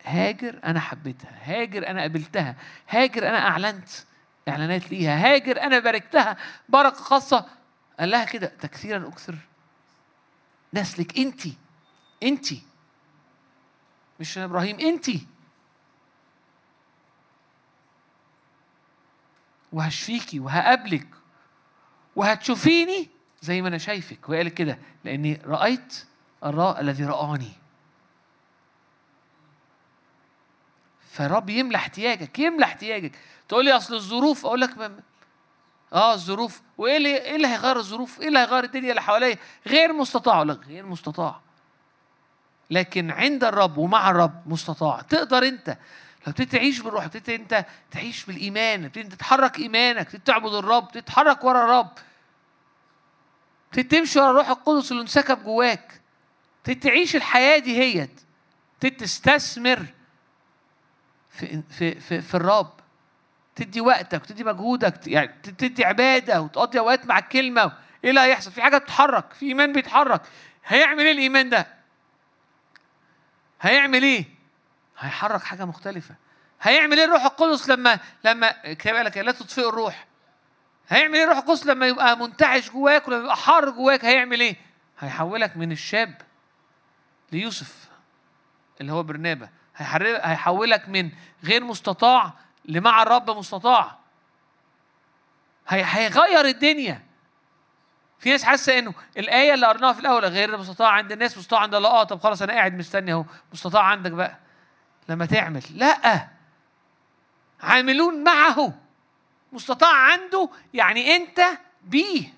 [0.05, 2.57] هاجر أنا حبيتها هاجر أنا قبلتها
[2.89, 3.89] هاجر أنا أعلنت
[4.49, 6.37] إعلانات ليها هاجر أنا باركتها
[6.69, 7.47] بركة خاصة.
[8.01, 9.50] قال لها كده تكثيرا أكثر.
[10.75, 11.41] نسلك انت
[12.23, 12.47] انت
[14.21, 15.11] مش إبراهيم انت
[19.73, 21.07] وهشفيكي وهقابلك.
[22.17, 23.09] وهتشوفيني
[23.41, 24.29] زي ما أنا شايفك.
[24.29, 26.07] وهي قالت كده لأني رأيت
[26.45, 27.53] الراء الذي رآني.
[31.11, 33.19] فرب يملى احتياجك يملى احتياجك.
[33.49, 35.01] تقول لي أصل الظروف أقول لك
[35.93, 39.37] آه الظروف وإيه اللي إيه اللي هيغير الظروف؟ إيه اللي هيغير الدنيا اللي حواليا؟
[39.67, 41.41] غير مستطاع لا غير مستطاع.
[42.71, 45.77] لكن عند الرب ومع الرب مستطاع، تقدر أنت لو
[46.27, 51.65] ابتديت تعيش بالروح ابتديت أنت تعيش بالإيمان ابتديت تتحرك إيمانك ابتديت تعبد الرب تتحرك ورا
[51.65, 51.91] الرب
[53.69, 56.01] ابتديت تمشي ورا الروح القدس اللي انسكب جواك
[56.59, 58.21] ابتديت تعيش الحياة دي هيت
[58.75, 59.87] ابتديت تستثمر
[61.31, 62.80] في في في, في الرب
[63.61, 67.73] تدي وقتك وتدي مجهودك يعني تدي عبادة وتقضي أوقات مع الكلمة
[68.05, 70.23] إيه اللي هيحصل؟ في حاجة بتتحرك في إيمان بيتحرك
[70.67, 71.67] هيعمل إيه الإيمان ده؟
[73.61, 74.25] هيعمل إيه؟
[74.99, 76.15] هيحرك حاجة مختلفة
[76.63, 80.07] هيعمل إيه الروح القدس لما لما كتاب لك لا تطفئ الروح
[80.89, 84.57] هيعمل إيه الروح القدس لما يبقى منتعش جواك ولما يبقى حار جواك هيعمل إيه؟
[84.99, 86.23] هيحولك من الشاب
[87.33, 87.89] ليوسف
[88.81, 91.11] اللي هو برنابة هيحولك من
[91.45, 92.33] غير مستطاع
[92.65, 93.99] لمع الرب مستطاع.
[95.69, 97.03] هيغير الدنيا.
[98.19, 101.75] في ناس حاسة إنه الآية اللي قرناها في الأول غير مستطاع عند الناس مستطاع عند
[101.75, 101.89] الله.
[101.89, 103.25] آه طب خلاص أنا قاعد مستني أهو.
[103.53, 104.39] مستطاع عندك بقى.
[105.09, 105.63] لما تعمل.
[105.75, 106.29] لا.
[107.61, 108.75] عاملون معه.
[109.53, 111.41] مستطاع عنده يعني أنت
[111.85, 112.35] بيه.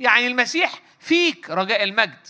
[0.00, 2.26] يعني المسيح فيك رجاء المجد.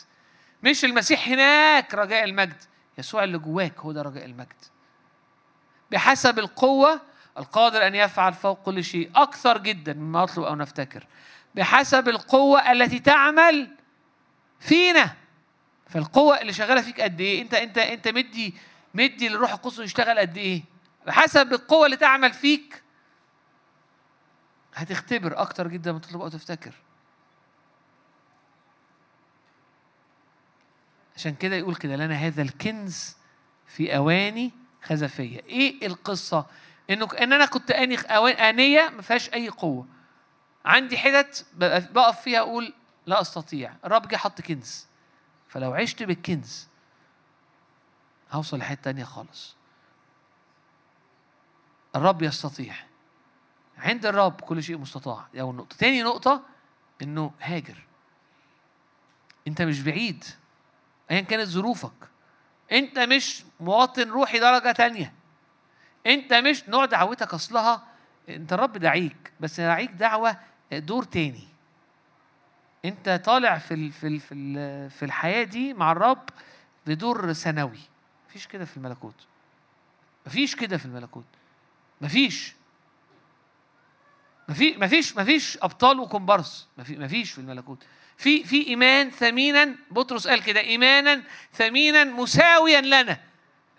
[0.63, 2.63] مش المسيح هناك رجاء المجد.
[2.99, 4.65] يسوع اللي جواك هو ده رجاء المجد.
[5.91, 7.01] بحسب القوة
[7.39, 11.07] القادر أن يفعل فوق كل شيء أكثر جدا مما نطلب أو نفتكر
[11.55, 13.77] بحسب القوة التي تعمل
[14.61, 15.15] فينا
[15.89, 18.55] فالقوة اللي شغالة فيك قد إيه؟ أنت أنت أنت مدي
[18.95, 20.63] مدي للروح القدس يشتغل قد إيه؟
[21.07, 22.83] بحسب القوة اللي تعمل فيك
[24.75, 26.73] هتختبر أكتر جدا ما تطلب أو تفتكر.
[31.17, 33.17] عشان كده يقول كده لنا هذا الكنز
[33.67, 34.53] في أواني
[34.87, 36.47] خزفيه إيه القصة؟
[36.91, 39.87] انه إن أنا كنت اني آنية ما فيهاش أي قوة.
[40.65, 41.47] عندي حتت
[41.93, 42.75] بقف فيها أقول
[43.07, 43.75] لا أستطيع.
[43.85, 44.87] الرب جه حط كنز.
[45.49, 46.69] فلو عشت بالكنز
[48.33, 49.57] هوصل لحتة تانية خالص.
[51.97, 52.75] الرب يستطيع.
[53.79, 55.27] عند الرب كل شيء مستطاع.
[55.33, 55.77] دي أول نقطة.
[55.77, 56.43] تاني نقطة
[57.03, 57.87] إنه هاجر.
[59.49, 60.25] أنت مش بعيد.
[61.11, 62.09] أيا كانت ظروفك.
[62.73, 65.13] أنت مش مواطن روحي درجة تانية.
[66.07, 67.87] أنت مش نوع دعوتك أصلها
[68.29, 70.37] أنت الرب دعيك بس دعيك دعوة
[70.73, 71.49] دور تاني.
[72.85, 76.29] أنت طالع في في في في الحياة دي مع الرب
[76.87, 77.79] بدور ثانوي
[78.29, 79.15] مفيش كده في الملكوت.
[80.27, 81.25] مفيش كده في الملكوت.
[82.01, 82.55] مفيش.
[84.49, 87.85] مفيش مفيش مفيش أبطال وكومبارس مفي- مفيش في الملكوت.
[88.17, 93.21] في في إيمان ثمينا بطرس قال كده ايمانا ثمينا مساويا لنا.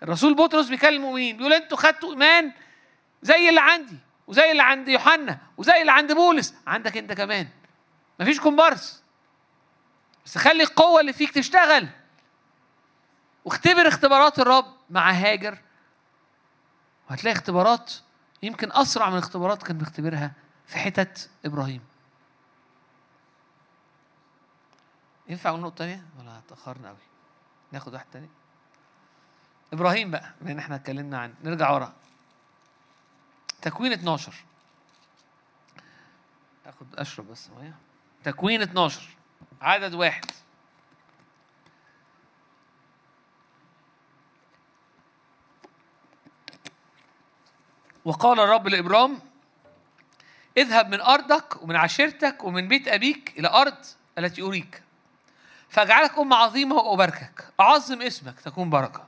[0.02, 2.52] الرسول بطرس بيكلم المؤمنين بيقول أنتوا خدتوا إيمان
[3.22, 6.54] زي اللي عندي وزي اللي عند يوحنا وزي اللي عند بولس.
[6.66, 7.48] عندك أنت كمان.
[8.20, 9.02] مفيش كومبارس
[10.26, 11.88] بس خلي القوة اللي فيك تشتغل.
[13.44, 15.58] واختبر اختبارات الرب مع هاجر.
[17.10, 17.92] وهتلاقي اختبارات
[18.42, 20.32] يمكن أسرع من اختبارات كان بيختبرها
[20.66, 21.80] في حتت إبراهيم.
[25.28, 26.98] ينفع أقول نقطة تانية؟ ولا اتاخرنا قوي
[27.72, 28.28] ناخد واحد تاني.
[29.72, 31.92] إبراهيم بقى بما ان إحنا اتكلمنا عن نرجع ورا.
[33.62, 34.32] تكوين 12
[36.66, 37.74] أخد أشرب بس مية.
[38.24, 39.08] تكوين 12
[39.60, 40.24] عدد واحد.
[48.04, 49.18] وقال الرب لابرام
[50.56, 53.76] اذهب من أرضك ومن عشيرتك ومن بيت أبيك إلى أرض
[54.18, 54.82] التي أريك.
[55.68, 57.52] فاجعلك امه عظيمه وأباركك.
[57.60, 59.04] أعظم اسمك تكون بركة.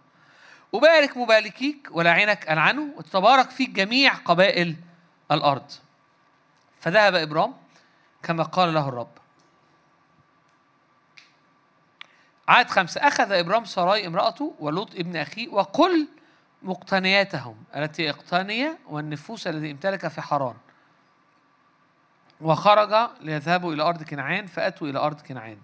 [0.75, 4.77] أبارك مباركيك ولاعنك ألعنه وتتبارك فيك جميع قبائل
[5.33, 5.73] الأرض.
[6.81, 7.55] فذهب إبرام
[8.23, 9.11] كما قال له الرب.
[12.49, 13.01] عاد خمسة.
[13.01, 16.09] أخذ إبرام سراي امرأته ولوط ابن أخيه وكل
[16.63, 20.57] مقتنياتهم التي اقتني والنفوس التي امتلك في حران.
[22.41, 25.59] وخرج ليذهبوا إلى أرض كنعان فأتوا إلى أرض كنعان.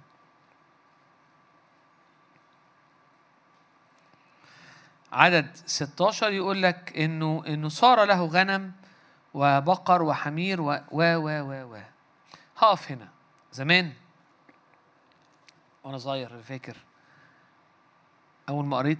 [5.16, 8.72] عدد 16 يقول لك إنه إنه صار له غنم
[9.34, 11.78] وبقر وحمير و و و و و.
[12.58, 13.08] هقف هنا.
[13.52, 13.92] زمان
[15.84, 16.76] وأنا صغير فاكر.
[18.48, 18.98] أول ما قريت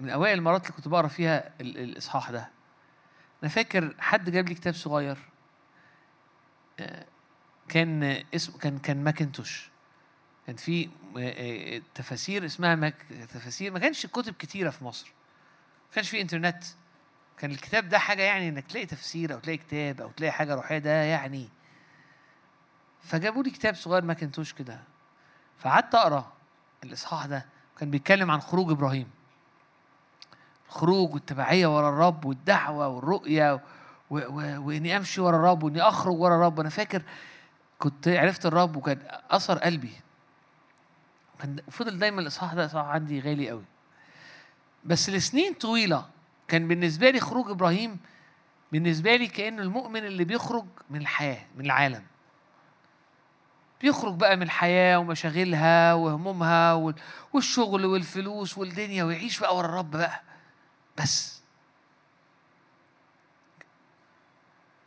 [0.00, 2.48] من أوائل المرات اللي كنت بقرأ فيها ال- الإصحاح ده.
[3.42, 5.18] أنا فاكر حد جاب لي كتاب صغير.
[6.80, 7.06] آه،
[7.68, 9.70] كان اسمه كان كان ماكنتوش.
[10.46, 10.88] كان في
[11.18, 11.20] آه،
[11.76, 12.94] آه، تفاسير اسمها ماك
[13.28, 15.12] تفاسير ما كانش كتب كتيرة في مصر.
[15.94, 16.64] ما كانش في انترنت.
[17.38, 20.78] كان الكتاب ده حاجة يعني إنك تلاقي تفسير أو تلاقي كتاب أو تلاقي حاجة روحية
[20.78, 21.48] ده يعني
[23.00, 24.80] فجابوا لي كتاب صغير ماكنتوش كده.
[25.58, 26.32] فقعدت أقرأ
[26.84, 27.46] الإصحاح ده
[27.78, 29.10] كان بيتكلم عن خروج إبراهيم.
[30.68, 33.60] الخروج والتبعية ورا الرب والدعوة والرؤية و...
[34.10, 34.18] و...
[34.66, 36.60] وإني أمشي ورا الرب وإني أخرج ورا الرب.
[36.60, 37.02] أنا فاكر
[37.78, 38.98] كنت عرفت الرب وكان
[39.30, 39.92] أثر قلبي.
[41.38, 43.64] كان فضل دايما الإصحاح ده اصحاح عندي غالي قوي
[44.84, 46.06] بس لسنين طويلة.
[46.48, 47.98] كان بالنسبة لي خروج إبراهيم
[48.72, 52.02] بالنسبة لي كأنه المؤمن اللي بيخرج من الحياة من العالم.
[53.80, 56.94] بيخرج بقى من الحياة ومشاغلها وهمومها وال-
[57.32, 60.22] والشغل والفلوس والدنيا ويعيش بقى ورا الرب بقى.
[60.98, 61.42] بس.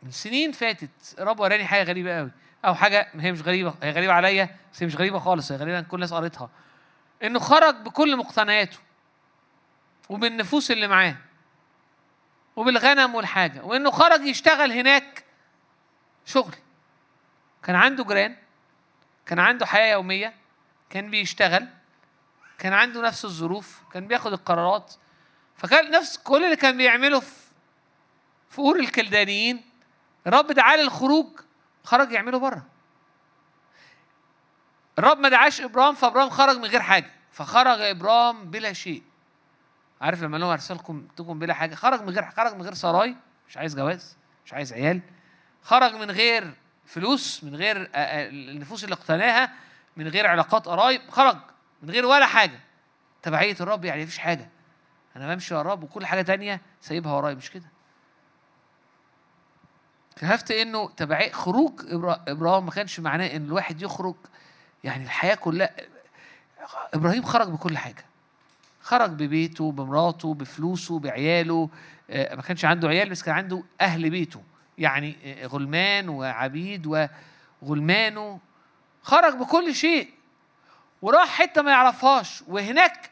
[0.02, 2.30] من سنين فاتت الرب وراني حاجة غريبة قوي.
[2.64, 5.76] أو حاجة هي مش غريبة هي غريبة عليا بس هي مش غريبة خالص هي غريبة
[5.76, 6.50] عن كل الناس قريتها.
[7.22, 8.78] إنه خرج بكل مقتنياته.
[10.08, 11.16] وبالنفوس اللي معاه
[12.56, 15.24] وبالغنم والحاجة وإنه خرج يشتغل هناك
[16.26, 16.54] شغل.
[17.62, 18.36] كان عنده جيران
[19.26, 20.34] كان عنده حياة يومية
[20.90, 21.68] كان بيشتغل
[22.58, 24.94] كان عنده نفس الظروف كان بياخد القرارات.
[25.56, 27.48] فكان نفس كل اللي كان بيعمله في
[28.50, 29.70] في أور الكلدانيين.
[30.26, 31.40] الرب دعاه للخروج
[31.84, 32.66] خرج يعمله بره.
[34.98, 37.10] الرب ما دعاش إبرام فإبرام خرج من غير حاجة.
[37.32, 39.02] فخرج إبرام بلا شيء.
[40.00, 43.16] عارف لما لهم ارسلكم تكون بلا حاجة خرج من غير خرج من غير سراي
[43.48, 45.00] مش عايز جواز مش عايز عيال.
[45.62, 46.54] خرج من غير
[46.86, 49.52] فلوس من غير آه، آه، النفوس اللي اقتناها
[49.96, 51.36] من غير علاقات قرايب خرج
[51.82, 52.60] من غير ولا حاجة.
[53.22, 54.48] تبعية الرب يعني مفيش حاجة.
[55.16, 57.66] أنا بمشي ورا الرب وكل حاجة تانية سايبها ورايا مش كده؟
[60.12, 61.80] اكتشفت إنه تبعي خروج
[62.28, 64.16] إبراهيم ما كانش معناه إن الواحد يخرج.
[64.84, 65.70] يعني الحياة كلها
[66.94, 68.04] إبراهيم خرج بكل حاجة.
[68.88, 71.70] خرج ببيته بمراته بفلوسه بعياله
[72.10, 74.42] آه، ما كانش عنده عيال بس كان عنده أهل بيته
[74.78, 77.08] يعني آه، غلمان وعبيد
[77.62, 78.40] وغلمانه.
[79.02, 80.10] خرج بكل شيء
[81.02, 83.10] وراح حتة ما يعرفهاش وهناك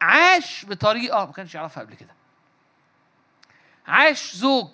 [0.00, 2.14] عاش بطريقة ما كانش يعرفها قبل كده.
[3.86, 4.70] عاش زوج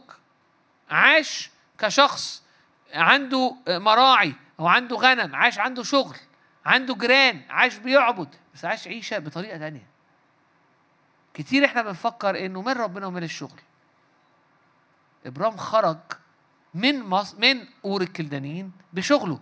[0.90, 2.42] عاش كشخص
[2.94, 6.16] عنده مراعي أو عنده غنم عاش عنده شغل
[6.66, 9.87] عنده جيران عاش بيعبد بس عاش عيشة بطريقة تانية.
[11.38, 13.60] كتير إحنا بنفكر انه من ربنا ومن الشغل.
[15.26, 15.98] ابرام خرج
[16.74, 17.34] من مص...
[17.34, 19.40] من أور الكلدانيين بشغله.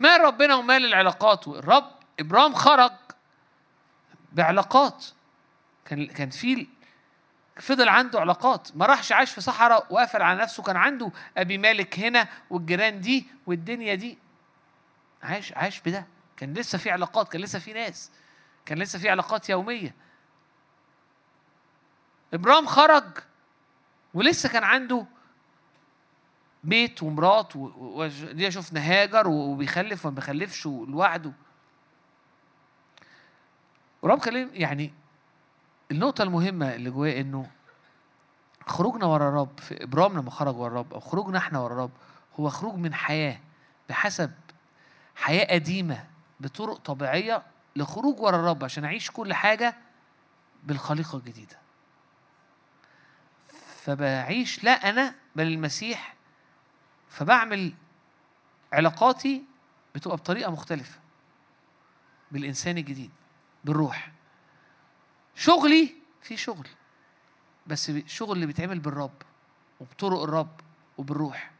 [0.00, 1.90] ما ربنا ومال العلاقات؟ الرب
[2.20, 2.92] ابرام خرج
[4.32, 5.06] بعلاقات.
[5.84, 6.66] كان كان في
[7.56, 8.76] فضل عنده علاقات.
[8.76, 10.62] ما راحش عاش في صحراء وقفل على نفسه.
[10.62, 14.18] كان عنده أبي مالك هنا والجيران دي والدنيا دي.
[15.22, 16.06] عاش عاش بده.
[16.36, 18.10] كان لسه في علاقات كان لسه في ناس.
[18.66, 19.94] كان لسه في علاقات يومية.
[22.34, 23.04] ابرام خرج
[24.14, 25.06] ولسه كان عنده
[26.64, 31.32] بيت ومرات ودي شفنا هاجر وبيخلف وما بيخلفش لوحده.
[34.02, 34.94] ورب كلم يعني
[35.90, 37.50] النقطة المهمة اللي جواه إنه
[38.66, 41.90] خروجنا ورا الرب في إبرام لما خرج ورا الرب أو خروجنا إحنا ورا الرب
[42.40, 43.40] هو خروج من حياة
[43.88, 44.32] بحسب
[45.16, 46.06] حياة قديمة
[46.40, 47.42] بطرق طبيعية
[47.76, 49.76] لخروج ورا الرب عشان أعيش كل حاجة
[50.64, 51.58] بالخليقة الجديدة.
[53.84, 56.14] فبعيش لا أنا بل المسيح
[57.08, 57.74] فبعمل
[58.72, 59.44] علاقاتي
[59.94, 61.00] بتبقى بطريقة مختلفة
[62.32, 63.10] بالإنسان الجديد
[63.64, 64.12] بالروح.
[65.34, 66.68] شغلي في شغل
[67.66, 69.22] بس الشغل اللي بيتعمل بالرب
[69.80, 70.60] وبطرق الرب
[70.98, 71.50] وبالروح.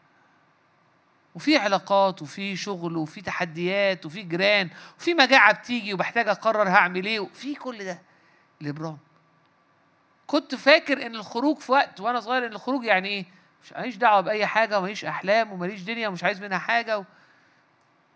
[1.34, 7.20] وفي علاقات وفي شغل وفي تحديات وفي جيران وفي مجاعة بتيجي وبحتاج أقرر هعمل إيه
[7.20, 8.02] وفي كل ده
[8.60, 8.98] لإبرام.
[10.26, 13.24] كنت فاكر إن الخروج في وقت وأنا صغير إن الخروج يعني إيه؟
[13.64, 17.04] مش ماليش دعوة بأي حاجة وماليش أحلام وماليش دنيا ومش عايز منها حاجة و...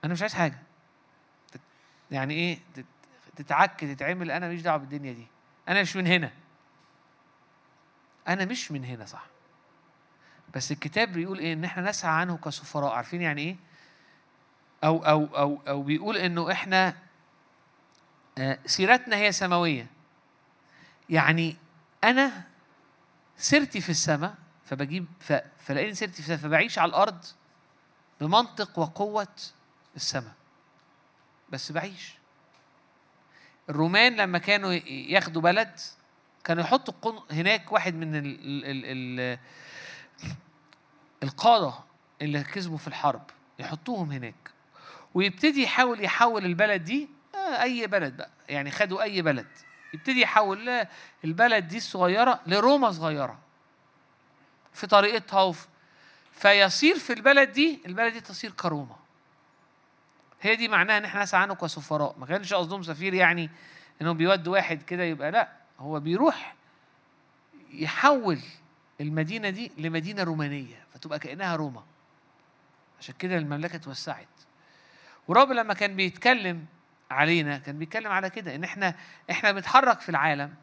[0.05, 0.59] أنا مش عايز حاجة.
[2.11, 2.59] يعني إيه؟
[3.37, 5.27] تتعك تتعمل أنا ماليش دعوة بالدنيا دي.
[5.69, 6.33] أنا مش من هنا.
[8.29, 9.27] أنا مش من هنا صح.
[10.57, 12.93] بس الكتاب بيقول إيه؟ إن إحنا نسعى عنه كسفراء.
[12.93, 13.57] عارفين يعني إيه؟
[14.85, 16.97] أو أو أو أو بيقول إنه إحنا
[18.39, 19.87] آه، سيرتنا هي سماوية.
[21.11, 21.57] يعني
[22.05, 22.43] أنا
[23.37, 24.35] سيرتي في السماء
[24.65, 25.07] فبجيب
[25.59, 27.25] فلاقيني سيرتي في السماء فبعيش على الأرض
[28.21, 29.37] بمنطق وقوة
[29.97, 30.35] السماء.
[31.51, 32.15] بس بعيش.
[33.69, 35.81] الرومان لما كانوا ياخدوا بلد
[36.45, 38.27] كانوا يحطوا هناك واحد من ال
[38.65, 39.39] ال ال
[41.27, 41.75] القادة
[42.23, 43.23] اللي كسبوا في الحرب
[43.59, 44.51] يحطوهم هناك.
[45.15, 49.47] ويبتدي يحاول يحول البلد دي آه، أي بلد بقى يعني خدوا أي بلد.
[49.95, 50.87] يبتدي يحول
[51.25, 53.39] البلد دي الصغيرة لروما صغيرة
[54.73, 55.67] في طريقتها وفي
[56.33, 58.97] فيصير في البلد دي البلد دي تصير كروما.
[60.41, 62.15] هي دي معناها إن إحنا نسعى عنه كسفراء.
[62.19, 63.51] ما كانش قصدهم سفير يعني
[64.03, 66.55] انه بيود واحد كده يبقى لا هو بيروح
[67.73, 68.41] يحول
[69.01, 71.85] المدينة دي لمدينة رومانية فتبقى كأنها روما.
[73.01, 74.29] عشان كده المملكة اتوسعت.
[75.29, 76.67] ورب لما كان بيتكلم
[77.11, 78.95] علينا كان بيتكلم على كده إن إحنا
[79.31, 80.55] إحنا بنتحرك في العالم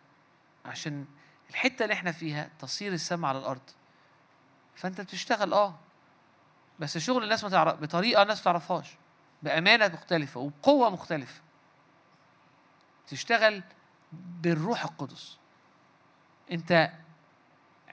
[0.66, 1.06] عشان
[1.50, 3.62] الحتة اللي إحنا فيها تصير السماء على الأرض.
[4.76, 5.80] فأنت بتشتغل آه.
[6.80, 8.88] بس شغل الناس ما تعرف بطريقة الناس ما تعرفهاش
[9.44, 11.42] بأمانة مختلفة وبقوة مختلفة.
[13.08, 13.64] تشتغل
[14.12, 15.38] بالروح القدس.
[16.52, 16.92] أنت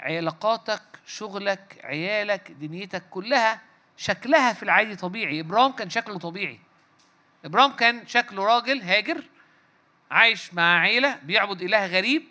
[0.01, 3.61] علاقاتك شغلك عيالك دنيتك كلها
[3.97, 5.41] شكلها في العادي طبيعي.
[5.41, 6.61] إبرام كان شكله طبيعي.
[7.45, 9.25] إبرام كان شكله راجل هاجر
[10.11, 12.25] عايش مع عيلة بيعبد إله غريب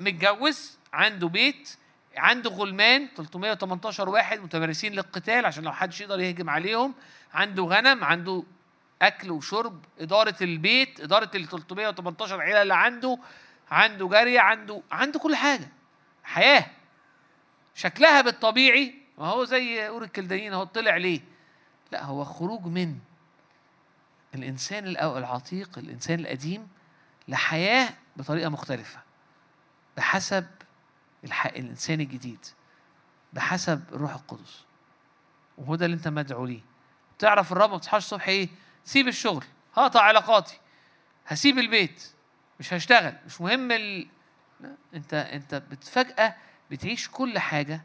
[0.00, 1.76] متجوز عنده بيت
[2.16, 6.94] عنده غلمان 318 واحد متمارسين للقتال عشان لو حدش يقدر يهجم عليهم.
[7.34, 8.42] عنده غنم عنده
[9.02, 13.18] أكل وشرب إدارة البيت إدارة ال 318 عيلة اللي عنده
[13.70, 15.68] عنده جارية عنده عنده كل حاجة.
[16.24, 16.66] حياة.
[17.74, 21.20] شكلها بالطبيعي ما هو زي اور الكلدانيين أهو طلع ليه؟
[21.92, 22.98] لا هو خروج من
[24.34, 26.68] الإنسان العتيق الإنسان القديم
[27.28, 29.00] لحياة بطريقة مختلفة
[29.96, 30.46] بحسب
[31.46, 32.46] الإنسان الجديد
[33.32, 34.64] بحسب الروح القدس.
[35.58, 36.60] وهو ده اللي أنت مدعو ليه.
[37.18, 38.48] تعرف الرب ما بتصحاش الصبح إيه؟
[38.84, 39.44] سيب الشغل
[39.76, 40.58] هقطع علاقاتي
[41.26, 42.08] هسيب البيت
[42.60, 44.06] مش هشتغل مش مهم ال...
[44.94, 46.36] أنت أنت بتفاجأة
[46.72, 47.82] بتعيش كل حاجة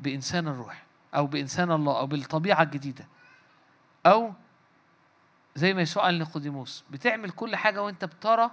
[0.00, 0.82] بإنسان الروح
[1.14, 3.06] أو بإنسان الله أو بالطبيعة الجديدة
[4.06, 4.32] أو
[5.54, 8.50] زي ما يسوع قال لنيقوديموس بتعمل كل حاجة وأنت بترى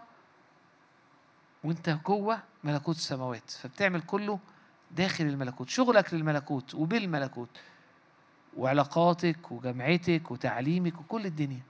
[1.63, 4.39] وأنت جوه ملكوت السماوات فبتعمل كله
[4.91, 7.49] داخل الملكوت شغلك للملكوت وبالملكوت
[8.57, 11.61] وعلاقاتك وجامعتك وتعليمك وكل الدنيا.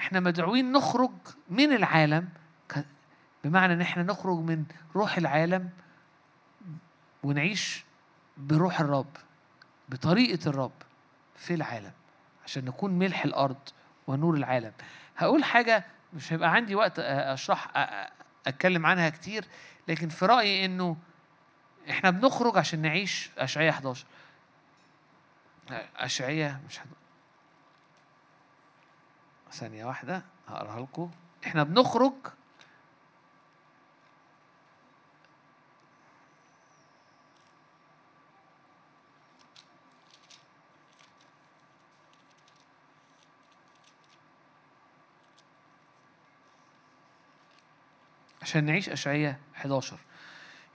[0.00, 1.12] إحنا مدعوين نخرج
[1.50, 2.28] من العالم
[3.46, 4.64] بمعنى إن إحنا نخرج من
[4.96, 5.70] روح العالم
[7.22, 7.84] ونعيش
[8.36, 9.16] بروح الرب
[9.88, 10.72] بطريقة الرب
[11.36, 11.92] في العالم
[12.44, 13.56] عشان نكون ملح الأرض
[14.06, 14.72] ونور العالم.
[15.16, 17.68] هقول حاجة مش هيبقى عندي وقت أشرح
[18.46, 19.44] أتكلم عنها كتير
[19.88, 20.96] لكن في رأيي إنه
[21.90, 23.30] إحنا بنخرج عشان نعيش.
[23.38, 24.06] أشعية 11
[25.96, 26.86] أشعية مش حد...
[29.52, 31.10] ثانية واحدة هقراها لكم.
[31.46, 32.12] إحنا بنخرج
[48.46, 49.96] عشان نعيش أشعية 11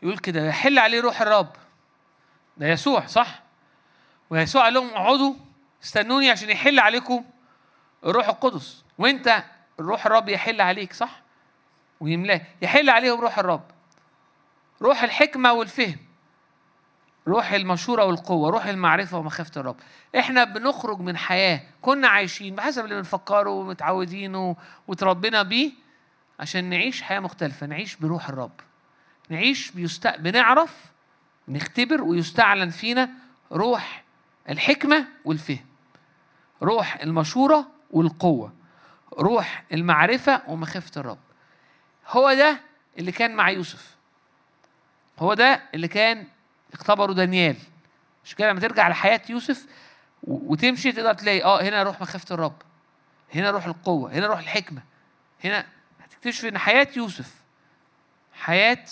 [0.03, 1.49] يقول كده يحل عليه روح الرب.
[2.57, 3.41] ده يسوع صح؟
[4.29, 5.33] ويسوع قال لهم اقعدوا
[5.83, 7.23] استنوني عشان يحل عليكم
[8.05, 8.83] الروح القدس.
[8.97, 9.43] وانت
[9.79, 11.21] الروح الرب يحل عليك صح؟
[11.99, 13.63] ويملاه يحل عليهم روح الرب.
[14.81, 15.97] روح الحكمة والفهم.
[17.27, 18.49] روح المشورة والقوة.
[18.49, 19.75] روح المعرفة ومخافة الرب.
[20.19, 24.55] إحنا بنخرج من حياة كنا عايشين بحسب اللي بنفكره ومتعودينه
[24.87, 25.80] وتربينا بيه
[26.41, 28.51] عشان نعيش حياة مختلفة نعيش بروح الرب.
[29.29, 30.07] نعيش بيست...
[30.07, 30.91] بنعرف
[31.47, 33.09] نختبر ويستعلن فينا
[33.51, 34.03] روح
[34.49, 35.65] الحكمة والفهم
[36.61, 38.53] روح المشورة والقوة
[39.19, 41.17] روح المعرفة ومخافة الرب.
[42.07, 42.59] هو ده
[42.99, 43.95] اللي كان مع يوسف.
[45.19, 46.27] هو ده اللي كان
[46.73, 47.55] اختبره دانيال.
[48.25, 49.65] مش كده؟ لما ترجع لحياة يوسف
[50.23, 52.55] وتمشي تقدر تلاقي آه هنا روح مخافة الرب
[53.35, 54.81] هنا روح القوة هنا روح الحكمة
[55.43, 55.65] هنا
[56.21, 57.35] هتكتشف ان حياة يوسف
[58.33, 58.85] حياة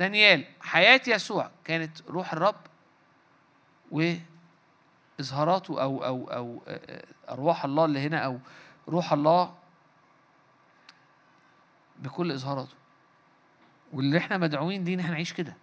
[0.00, 2.54] دانيال حياة يسوع كانت روح الرب
[3.90, 6.62] وإظهاراته أو أو أو
[7.28, 8.38] أرواح الله اللي هنا أو
[8.88, 9.54] روح الله
[11.98, 12.74] بكل إظهاراته.
[13.92, 15.56] واللي إحنا مدعوين دي إن إحنا نعيش كده؟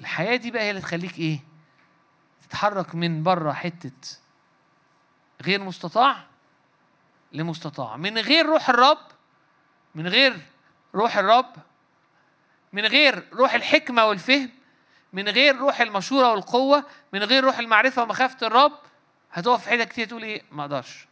[0.00, 1.40] الحياة دي بقى هي اللي تخليك إيه؟
[2.42, 4.18] تتحرك من بره حتة
[5.42, 6.26] غير مستطاع
[7.32, 9.09] لمستطاع من غير روح الرب
[9.94, 10.36] من غير
[10.94, 11.52] روح الرب
[12.72, 14.50] من غير روح الحكمة والفهم
[15.12, 18.78] من غير روح المشورة والقوة من غير روح المعرفة ومخافة الرب
[19.32, 21.06] هتقف في حتة كتير تقول إيه؟ ما أقدرش.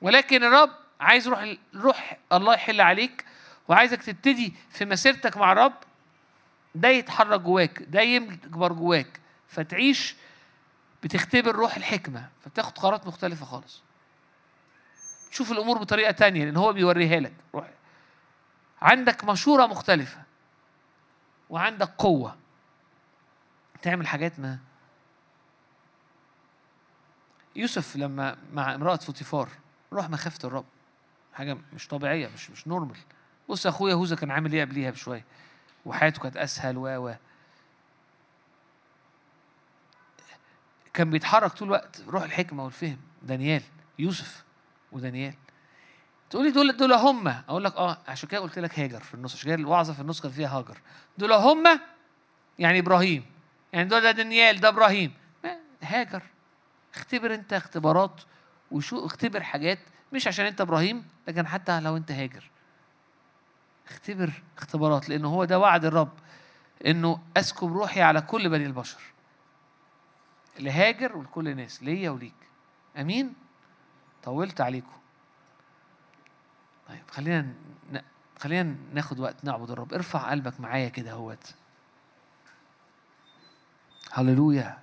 [0.00, 3.24] ولكن الرب عايز روح روح الله يحل عليك
[3.68, 5.74] وعايزك تبتدي في مسيرتك مع الرب.
[6.74, 9.20] ده يتحرك جواك ده يكبر جواك.
[9.48, 10.16] فتعيش
[11.02, 13.82] بتختبر روح الحكمة فبتاخد قرارات مختلفة خالص.
[15.32, 17.32] تشوف الأمور بطريقة تانية لأن هو بيوريها لك.
[17.54, 17.70] روح.
[18.82, 20.22] عندك مشورة مختلفة.
[21.50, 22.36] وعندك قوة.
[23.82, 24.58] تعمل حاجات ما.
[27.56, 29.48] يوسف لما مع امرأة فوتيفار
[29.92, 30.64] روح مخافة الرب.
[31.34, 32.98] حاجة مش طبيعية مش مش normal
[33.48, 35.24] بص أخويا هوزا كان عامل إيه قبليها بشوية.
[35.84, 37.14] وحياته كانت أسهل و و.
[40.94, 42.02] كان بيتحرك طول الوقت.
[42.08, 42.98] روح الحكمة والفهم.
[43.22, 43.62] دانيال
[43.98, 44.44] يوسف.
[44.92, 45.34] ودانيال.
[46.30, 47.28] تقولي دول دول هم.
[47.28, 50.20] أقول لك آه عشان كده قلت لك هاجر في النص عشان كده الوعظة في النص
[50.20, 50.78] كان فيها هاجر.
[51.18, 51.80] دول هم؟
[52.58, 53.24] يعني إبراهيم.
[53.72, 55.14] يعني دول ده دانيال ده إبراهيم.
[55.82, 56.22] هاجر.
[56.94, 58.20] اختبر أنت اختبارات
[58.70, 59.78] وشو اختبر حاجات
[60.12, 62.50] مش عشان أنت إبراهيم لكن حتى لو أنت هاجر.
[63.90, 66.12] اختبر اختبارات لأنه هو ده وعد الرب
[66.86, 69.00] إنه أسكب روحي على كل بني البشر.
[70.60, 72.34] لهاجر ولكل الناس ليا وليك.
[73.00, 73.34] أمين؟
[74.24, 74.96] طولت عليكم.
[76.88, 77.40] طيب خلينا
[77.92, 78.00] ن...
[78.38, 79.94] خلينا ناخد وقت نعبد الرب.
[79.94, 81.54] ارفع قلبك معايا كده اهوت.
[84.12, 84.78] هللويا.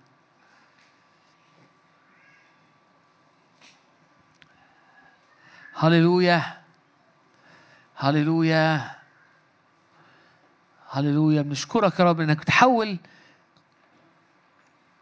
[5.74, 6.62] هللويا.
[7.96, 8.96] هللويا.
[10.90, 11.42] هللويا.
[11.42, 12.98] بنشكرك يا رب إنك بتحول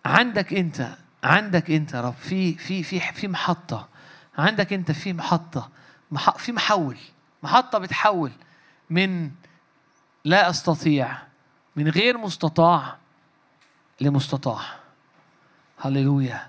[0.06, 2.14] عندك أنت عندك أنت يا رب.
[2.14, 3.90] في في في في محطة
[4.38, 5.70] عندك انت في محطة
[6.12, 6.98] مح في محول
[7.44, 8.32] محطة بتحول
[8.90, 9.32] من
[10.26, 11.18] لا أستطيع
[11.76, 12.98] من غير مستطاع
[14.02, 14.62] لمستطاع.
[15.80, 16.48] هللويا.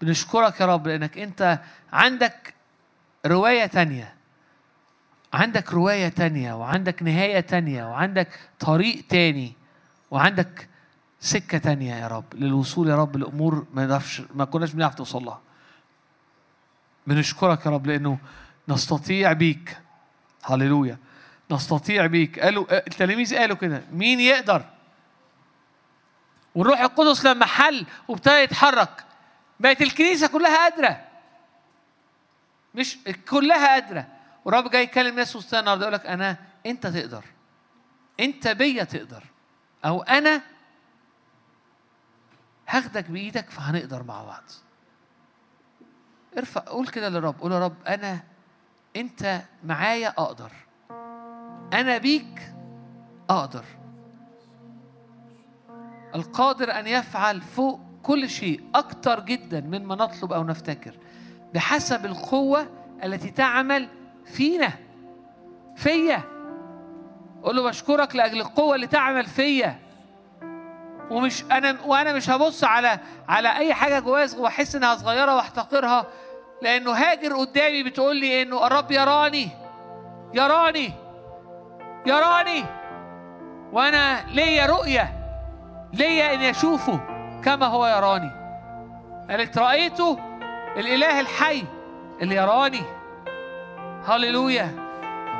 [0.00, 1.60] بنشكرك يا رب لأنك انت
[1.92, 2.54] عندك
[3.26, 4.14] رواية تانية.
[5.32, 8.28] عندك رواية تانية وعندك نهاية تانية وعندك
[8.60, 9.52] طريق تاني
[10.10, 10.68] وعندك
[11.20, 15.40] سكة تانية يا رب للوصول يا رب لأمور ما نعرفش ما كناش بنعرف توصل لها.
[17.06, 18.18] بنشكرك يا رب لأنه
[18.68, 19.78] نستطيع بيك.
[20.44, 20.98] هللويا.
[21.50, 22.38] نستطيع بيك.
[22.38, 24.64] قالوا التلاميذ قالوا كده مين يقدر؟
[26.54, 29.04] والروح القدس لما حل وابتدى يتحرك
[29.60, 31.04] بقت الكنيسة كلها قادرة.
[32.74, 32.98] مش
[33.30, 34.06] كلها قادرة.
[34.44, 36.36] ورب جاي يكلم ناس وسطنا النهارده يقول لك أنا
[36.66, 37.24] أنت تقدر.
[38.20, 39.24] أنت بيا تقدر.
[39.84, 40.42] أو أنا
[42.68, 44.42] هاخدك بإيدك فهنقدر مع بعض.
[46.38, 48.18] ارفع قول كده للرب قول يا رب أنا
[48.96, 50.50] أنت معايا أقدر.
[51.72, 52.52] أنا بيك
[53.30, 53.64] أقدر.
[56.14, 60.94] القادر أن يفعل فوق كل شيء أكتر جدا مما نطلب أو نفتكر
[61.54, 62.66] بحسب القوة
[63.04, 63.88] التي تعمل
[64.24, 64.72] فينا
[65.76, 66.22] فيا.
[67.42, 69.78] قول له بشكرك لأجل القوة اللي تعمل فيا.
[71.10, 76.06] ومش أنا وأنا مش هبص على على أي حاجة جوايا وأحس إنها صغيرة وأحتقرها.
[76.62, 79.48] لأنه هاجر قدامي بتقول لي إنه الرب يراني
[80.34, 80.92] يراني
[82.06, 82.64] يراني.
[83.72, 85.12] وأنا ليا رؤية
[85.92, 87.00] ليا ان أشوفه
[87.44, 88.30] كما هو يراني.
[89.30, 90.18] قالت رايته
[90.76, 91.64] الإله الحي
[92.22, 92.82] اللي يراني.
[94.06, 94.70] هللويا.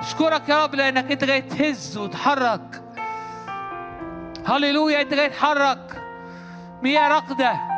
[0.01, 2.83] أشكرك يا رب لأنك أنت جاي تهز وتحرك.
[4.47, 6.03] هللويا أنت جاي تحرك.
[6.83, 7.76] مياه راقدة.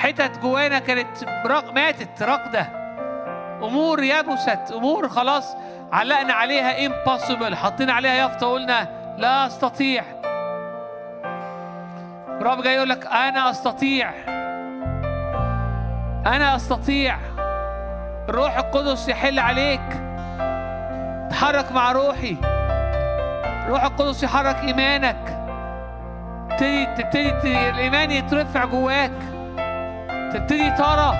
[0.00, 1.06] حتت جوانا كانت.
[1.74, 2.66] ماتت راقده
[3.62, 5.56] أمور يبست أمور خلاص
[5.92, 8.88] علقنا عليها امبوسيبل حطينا عليها يافطة وقلنا
[9.18, 10.04] لا أستطيع.
[12.28, 14.10] الرب جاي يقول لك أنا أستطيع.
[16.26, 17.18] أنا أستطيع.
[18.28, 19.88] الروح القدس يحل عليك.
[21.30, 22.36] تحرك مع روحي.
[23.64, 25.36] الروح القدس يحرك إيمانك.
[26.50, 29.39] تبتدي تبتدي الإيمان يترفع جواك.
[30.32, 31.16] تبتدي ترى.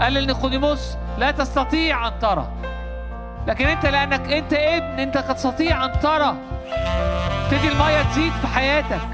[0.00, 2.48] قال لنيقوديموس لا تستطيع أن ترى.
[3.46, 6.34] لكن أنت لأنك أنت ابن أنت تستطيع أن ترى.
[7.50, 9.08] تبتدي المية تزيد في حياتك.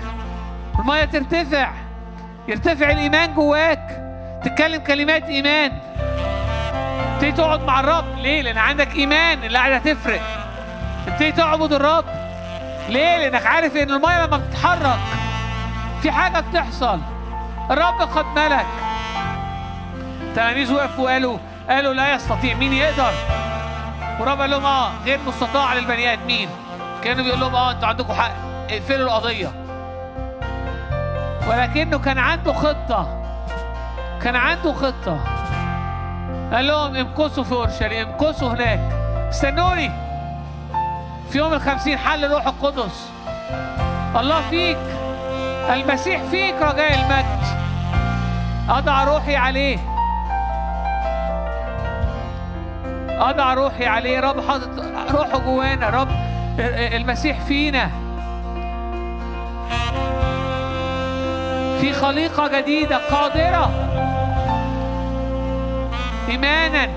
[0.79, 1.71] المية ترتفع.
[2.49, 4.03] يرتفع الإيمان جواك.
[4.45, 5.73] تتكلم كلمات إيمان.
[7.15, 8.19] تبتدي تقعد مع الرب.
[8.19, 9.45] ليه؟ لأن عندك إيمان.
[9.45, 10.21] القعده تفرق.
[11.07, 12.05] تبتدي تعبد الرب.
[12.89, 14.99] ليه؟ لأنك عارف إن المية لما بتتحرك
[16.03, 17.01] في حاجة بتحصل.
[17.71, 18.67] الرب قد ملك.
[20.35, 22.55] تلاميذ وقفوا وقالوا قالوا لا يستطيع.
[22.55, 23.13] مين يقدر؟
[24.21, 26.49] ورب قال لهم آه غير مستطاع للبني آدمين.
[27.05, 28.33] كانوا بيقول لهم آه أنتوا عندكم حق
[28.71, 29.53] اقفلوا القضية.
[31.49, 33.23] ولكنه كان عنده خطة.
[34.23, 35.19] كان عنده خطة.
[36.53, 38.81] قال لهم امكثوا في اورشليم امكثوا هناك.
[39.29, 39.91] استنوني
[41.31, 43.11] في يوم الخمسين حل روح القدس.
[44.17, 44.79] الله فيك.
[45.71, 47.41] المسيح فيك رجاء المجد.
[48.69, 49.79] أضع روحي عليه.
[53.21, 54.21] أضع روحي عليه.
[54.21, 54.69] رب حاطط
[55.11, 55.91] روحه جوانا.
[55.91, 56.09] رب
[56.95, 57.91] المسيح فينا.
[61.81, 63.71] في خليقة جديدة قادرة.
[66.29, 66.89] إيمانا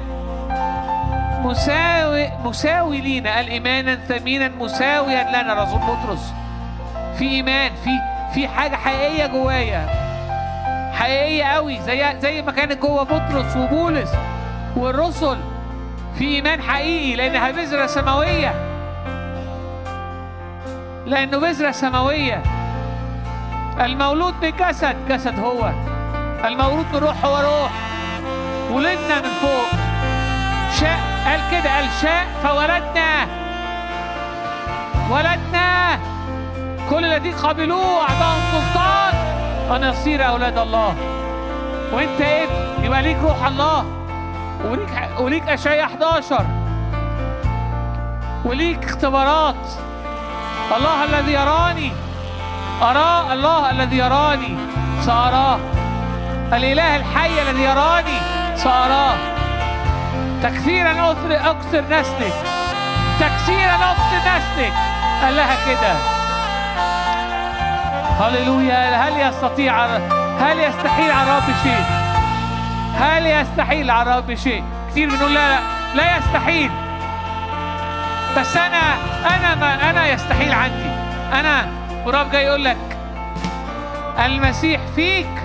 [1.41, 3.35] مساوي مساوي لينا.
[3.35, 6.33] قال إيمانا ثمينا مساويا لنا رسول بطرس.
[7.17, 7.89] في إيمان في
[8.33, 9.87] في حاجة حقيقية جوايا.
[10.93, 14.11] حقيقية قوي زي زي ما كانت جوه بطرس وبولس
[14.75, 15.37] والرسل.
[16.17, 18.53] في إيمان حقيقي لأنها بذرة سماوية.
[21.05, 22.43] لأنه بذرة سماوية.
[23.81, 25.71] المولود بجسد جسد هو.
[26.45, 27.71] المولود بروح هو روح.
[28.71, 29.79] ولدنا من فوق.
[30.79, 33.27] شاء قال كده قال شاء فولدنا.
[35.11, 35.99] ولدنا.
[36.89, 39.13] كل الذين قبلوه أعطاهم سلطان
[39.75, 40.95] أن يصير أولاد الله.
[41.93, 44.02] وأنت ابن يبقى ليك روح الله.
[44.63, 46.45] وليك وليك أشعياء 11
[48.45, 49.65] وليك اختبارات.
[50.77, 51.91] الله الذي يراني.
[52.81, 54.57] أراه الله الذي يراني.
[55.01, 55.59] سأراه.
[56.53, 58.19] الإله الحي الذي يراني.
[58.55, 59.15] سأراه.
[60.43, 62.33] تكثيرا أكثر أكثر نسلك
[63.19, 64.73] تكثيرا أكثر نسلك
[65.23, 65.93] قال لها كده.
[68.19, 68.95] هللويا.
[68.95, 69.85] هل يستطيع
[70.39, 72.02] هل يستحيل على الرب شيء؟
[72.93, 75.59] هل يستحيل على الرب شيء كتير بنقول لا لا
[75.95, 76.71] لا يستحيل.
[78.37, 78.93] بس أنا
[79.35, 80.89] أنا ما أنا يستحيل عندي.
[81.33, 81.67] أنا
[82.05, 82.77] ورب جاي يقول لك
[84.25, 85.43] المسيح فيك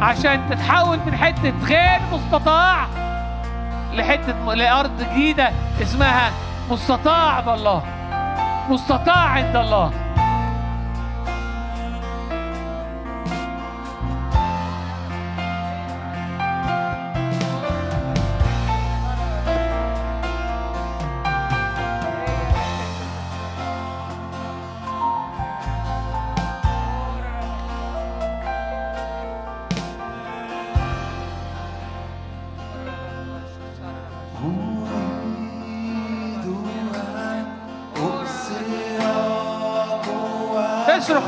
[0.00, 2.86] عشان تتحول من حتة غير مستطاع
[3.92, 5.50] لحتة لأرض جديدة
[5.82, 6.30] اسمها
[6.70, 7.82] مستطاع بالله.
[8.68, 9.90] مستطاع عند الله.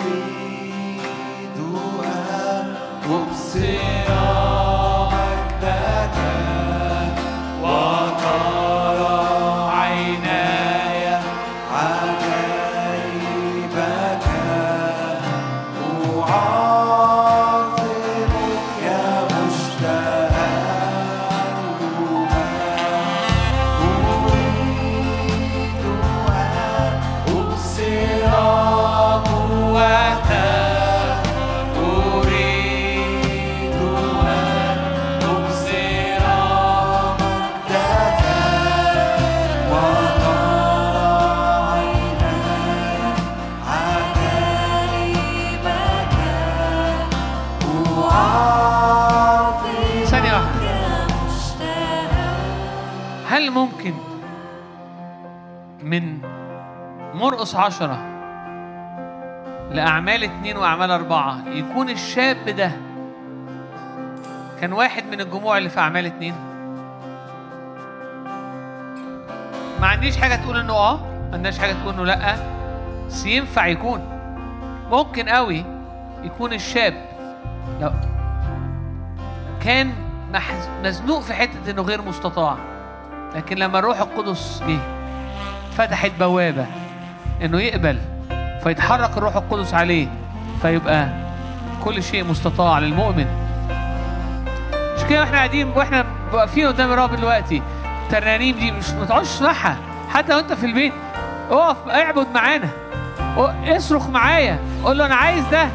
[2.04, 2.74] أن
[3.04, 3.91] أبصر.
[57.54, 57.98] مرقص عشرة
[59.70, 61.38] لأعمال اتنين وأعمال أربعة.
[61.48, 62.72] يكون الشاب ده
[64.60, 66.34] كان واحد من الجموع اللي في أعمال اتنين.
[69.80, 72.36] ما عنديش حاجة تقول إنه آه ما عندناش حاجة تقول إنه لأ
[73.06, 74.00] بس ينفع يكون.
[74.90, 75.64] ممكن قوي
[76.22, 76.94] يكون الشاب.
[77.80, 77.90] لو
[79.64, 79.92] كان
[80.84, 82.56] مزنوق في حتة إنه غير مستطاع
[83.34, 84.78] لكن لما الروح القدس جه
[85.72, 86.66] فتحت بوابة
[87.42, 87.98] إنه يقبل
[88.62, 90.06] فيتحرك الروح القدس عليه
[90.62, 91.08] فيبقى
[91.84, 93.26] كل شيء مستطاع للمؤمن.
[94.96, 97.62] مش كده وإحنا قاعدين وإحنا واقفين قدام الرب دلوقتي
[98.02, 99.76] الترانيم دي مش ما تقعدش تسمعها
[100.14, 100.92] حتى وانت في البيت
[101.50, 102.68] اقف اعبد معانا.
[103.66, 104.58] اصرخ معايا.
[104.84, 105.68] قول له أنا عايز ده.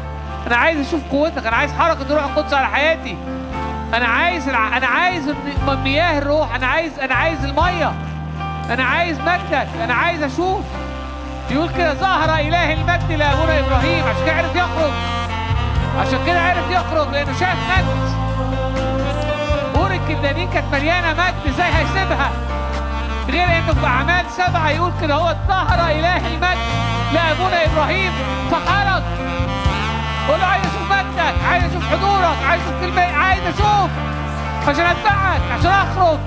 [0.46, 1.46] أنا عايز أشوف قوتك.
[1.46, 3.16] أنا عايز حركة الروح القدس على حياتي.
[3.94, 4.76] أنا عايز الع...
[4.76, 5.34] أنا عايز
[5.84, 6.54] مياه الروح.
[6.54, 7.92] أنا عايز أنا عايز المية.
[8.70, 10.64] أنا عايز مجدك أنا عايز أشوف.
[11.50, 14.04] يقول كده ظهر اله المجد لابونا إبراهيم.
[14.04, 14.92] عشان كده عرف يخرج.
[16.00, 18.12] عشان كده عرف يخرج لأنه شاف مجد.
[19.74, 22.30] بور الكدانين كانت مليانة مجد إزاي هيسيبها؟
[23.28, 26.58] غير إنه في أعمال سبعة يقول كده هو ظهر اله المجد
[27.12, 28.12] لابونا إبراهيم
[28.50, 29.02] فخرج.
[30.28, 33.90] قول له عايز أشوف مجدك عايز أشوف حضورك عايز أشوف كلمة عايز أشوف.
[34.68, 36.18] عشان أتبعك عشان أخرج.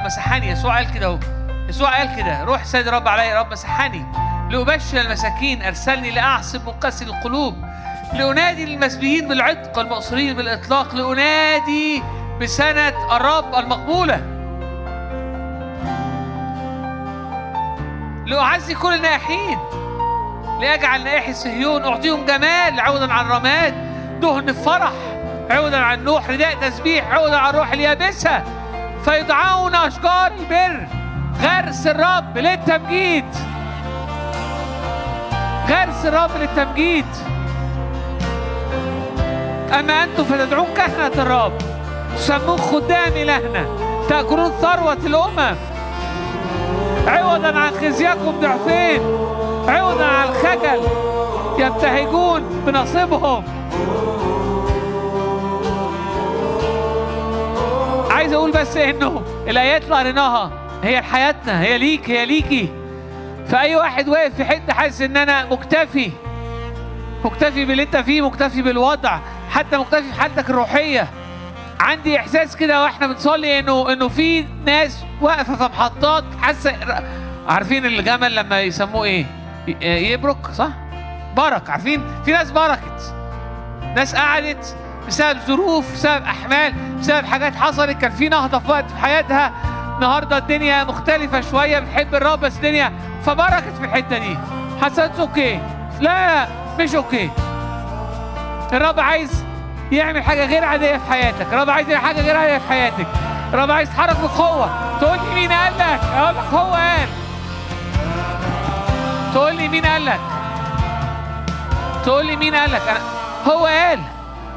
[0.00, 0.50] الرب مسحني.
[0.50, 1.18] يسوع قال كده اهو.
[1.68, 2.44] يسوع قال كده.
[2.44, 4.06] روح سيد الرب علي الرب مسحني.
[4.50, 7.54] لأبشر المساكين أرسلني لأعصب مقاسي القلوب
[8.12, 12.02] لأنادي للمسبيين بالعتق والمقصورين بالإطلاق لأنادي
[12.40, 14.16] بسنة الرب المقبولة.
[18.26, 19.58] لأعزي كل النائحين
[20.60, 21.84] لأجعل نائحي صهيون.
[21.84, 23.74] أعطيهم جمال عوضا عن رماد
[24.20, 24.92] دهن فرح
[25.50, 28.59] عوضا عن نوح رداء تسبيح عوضا عن روح اليابسة.
[29.04, 30.86] فيدعون أشجار البر
[31.42, 33.24] غرس الرب للتمجيد.
[35.70, 37.06] غرس الرب للتمجيد.
[39.78, 41.52] أما أنتم فتدعون كهنة الرب
[42.16, 43.64] تسمون خدام إلهنا
[44.08, 45.56] تأكلون ثروة الأمم.
[47.06, 49.00] عوضا عن خزيكم ضعفين
[49.68, 50.80] عوضا عن الخجل
[51.58, 53.59] يبتهجون بنصيبهم.
[58.20, 60.50] عايز أقول بس انه الايات اللي قريناها
[60.82, 62.68] هي لحياتنا هي ليك هي ليكي.
[63.48, 66.10] فأي واحد واقف في حتة حاسس إن أنا مكتفي
[67.24, 69.18] مكتفي باللي أنت فيه مكتفي بالوضع
[69.50, 71.08] حتى مكتفي في حالتك الروحية.
[71.80, 76.72] عندي إحساس كده وإحنا بنصلي إنه إنه في ناس واقفة في محطات حاسة
[77.48, 79.26] عارفين الجمل لما يسموه إيه؟
[80.12, 80.70] يبرك صح؟
[81.36, 83.14] برك عارفين؟ في ناس بركت
[83.96, 84.76] ناس قعدت
[85.10, 87.98] بسبب ظروف بسبب احمال بسبب حاجات حصلت.
[87.98, 89.52] كان في نهضة في وقت في حياتها.
[89.96, 92.92] النهارده الدنيا مختلفة شوية بتحب الرب بس الدنيا
[93.24, 94.38] فبركت في الحتة دي.
[94.82, 95.60] حسيت okay.
[96.00, 96.46] لا
[96.78, 97.30] مش okay.
[98.72, 99.44] الرب عايز
[99.92, 101.46] يعمل حاجة غير عادية في حياتك.
[101.52, 103.06] الرب عايز يعمل حاجة غير عادية في حياتك.
[103.54, 104.98] الرب عايز يتحرك بقوة.
[105.00, 107.08] تقول لي مين قال لك؟ أقول لك هو قال.
[109.34, 110.20] تقول لي مين قال لك؟
[112.04, 113.00] تقول لي مين قال لك؟ أنا
[113.46, 114.00] هو قال.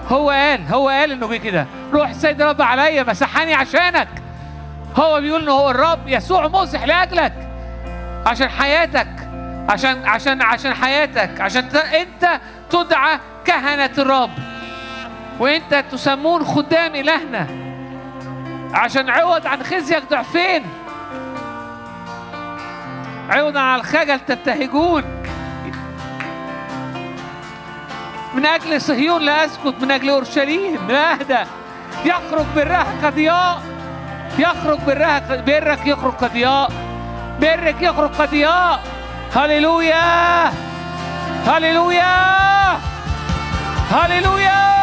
[0.10, 1.68] هو قال هو قال إنه جه كده.
[1.94, 4.08] روح السيد الرب عليا مسحني عشانك.
[4.96, 7.34] هو بيقول إنه هو الرب يسوع مسح لأجلك
[8.26, 9.08] عشان حياتك
[9.70, 14.32] عشان عشان عشان حياتك عشان أنت تدعى كهنة الرب.
[15.40, 17.48] وأنت تسمون خدام إلهنا.
[18.74, 20.64] عشان عوض عن خزيك ضعفين.
[23.30, 25.04] عوضا عن الخجل تبتهجون
[28.34, 30.88] من أجل صهيون لا أسكت من أجل أورشليم.
[30.88, 31.50] لا أهدى
[32.06, 33.62] يخرج برها كضياء
[34.40, 36.72] يخرج برها برك يخرج كضياء
[37.42, 38.84] برك يخرج كضياء
[39.36, 40.50] هللويا!
[41.48, 42.80] هللويا!
[43.92, 44.83] هللويا!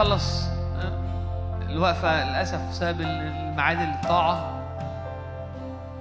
[0.00, 0.44] ما نخلص
[1.68, 4.50] الوقفة للأسف بسبب الميعاد الطاعة.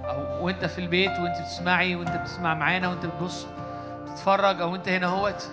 [0.05, 3.47] أو وأنت في البيت وأنت بتسمعي وأنت بتسمع معانا وأنت بتبص
[4.07, 5.49] تتفرج أو أنت هنا أهوت.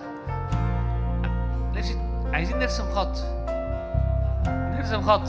[2.33, 3.17] عايزين نرسم خط.
[4.49, 5.29] نرسم خط.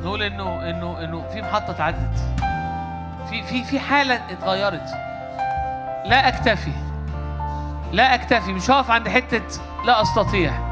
[0.00, 2.18] نقول انه انه إنه في محطة اتعدت.
[3.30, 4.90] في في في حالة اتغيرت.
[6.04, 6.72] لا أكتفي.
[7.92, 8.52] لا أكتفي.
[8.52, 9.42] مش هقف عند حتة
[9.86, 10.67] لا أستطيع.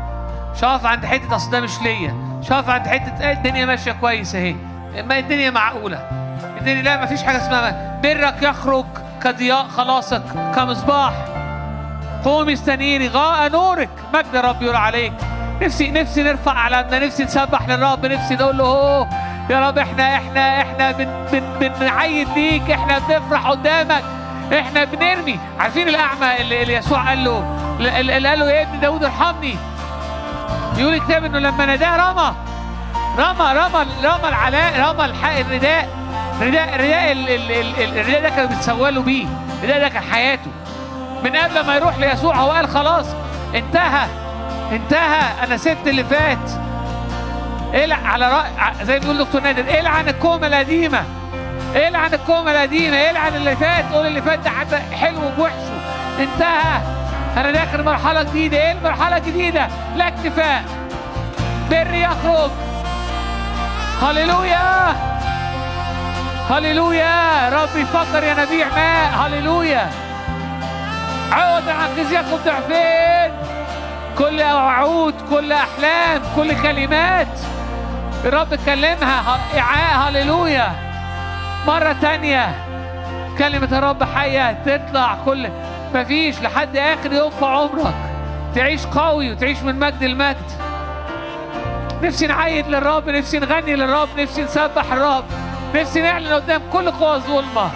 [0.56, 3.92] مش هقف عند حتة اصل ده مش ليا؟ مش هقف عند حتة آه، الدنيا ماشية
[3.92, 4.56] كويس أهي.
[5.04, 5.98] ما الدنيا معقولة.
[6.60, 8.84] الدنيا لا ما فيش حاجة اسمها برك يخرج
[9.22, 10.22] كضياء خلاصك
[10.54, 11.12] كمصباح.
[12.24, 13.88] قومي استنيري غاء نورك.
[14.14, 15.12] مجد الرب يرى عليك.
[15.62, 19.08] نفسي نفسي نرفع علامنا نفسي نسبح للرب نفسي نقول له "أوه،
[19.50, 24.02] يا رب إحنا إحنا إحنا بن بن بنعيد ليك إحنا بنفرح قدامك
[24.52, 25.38] إحنا بنرمي.
[25.60, 29.56] عارفين الأعمى اللي, اللي يسوع قال له اللي قال له يا ابن داود ارحمني.
[30.78, 32.34] يقول الكتاب إنه لما ناداه رمى
[33.18, 35.88] رمى رمى رمى العلاء رمى الح- الرداء
[36.40, 39.26] رداء رداء ال- ال- ال- الرداء ده كانوا بيتسولوا بيه
[39.62, 40.50] الرداء ده كان حياته.
[41.24, 43.06] من قبل ما يروح ليسوع هو قال خلاص
[43.54, 44.06] انتهى
[44.72, 46.50] انتهى أنا سبت اللي فات.
[47.74, 48.50] إلع على رأي
[48.84, 51.04] زي ما بيقول دكتور نادر العن الكومة القديمة
[51.76, 55.76] العن الكومة القديمة العن اللي فات قول اللي فات ده حتى حلو بوحشه
[56.18, 56.80] انتهى.
[57.36, 60.64] أنا داخل مرحلة جديدة إيه المرحلة الجديدة؟ لا اكتفاء
[61.70, 62.50] بر يخرج
[64.02, 64.96] هللويا!
[66.50, 67.48] هللويا!
[67.48, 69.10] ربي فكر يا نبيع ماء.
[69.14, 69.90] هللويا!
[71.32, 73.32] عوض عن خزيكم ضعفين.
[74.18, 77.38] كل وعود كل أحلام كل كلمات
[78.24, 79.38] الرب كلمها.
[79.58, 80.72] إعاء هللويا!
[81.66, 82.54] مرة تانية
[83.38, 85.48] كلمة الرب حية تطلع كل
[85.96, 87.94] مفيش لحد آخر يوم في عمرك.
[88.54, 90.50] تعيش قوي وتعيش من مجد لمجد.
[92.02, 95.24] نفسي نعيد للرب نفسي نغني للرب نفسي نسبح الرب.
[95.74, 97.70] نفسي نعلن قدام كل قوى الظلمة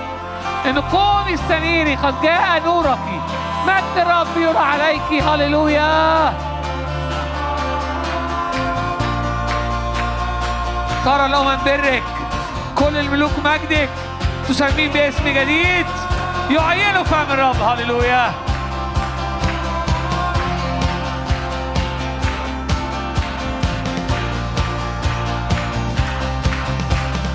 [0.66, 2.98] إن قومي استنيري قد جاء نورك.
[3.66, 5.22] مجد الرب يرى عليك.
[5.22, 6.32] هللويا.
[11.04, 12.02] ترى الأمم برك.
[12.78, 13.88] كل الملوك مجدك
[14.48, 16.09] تسمين باسم جديد.
[16.50, 18.32] يعينوا فم الرب هللويا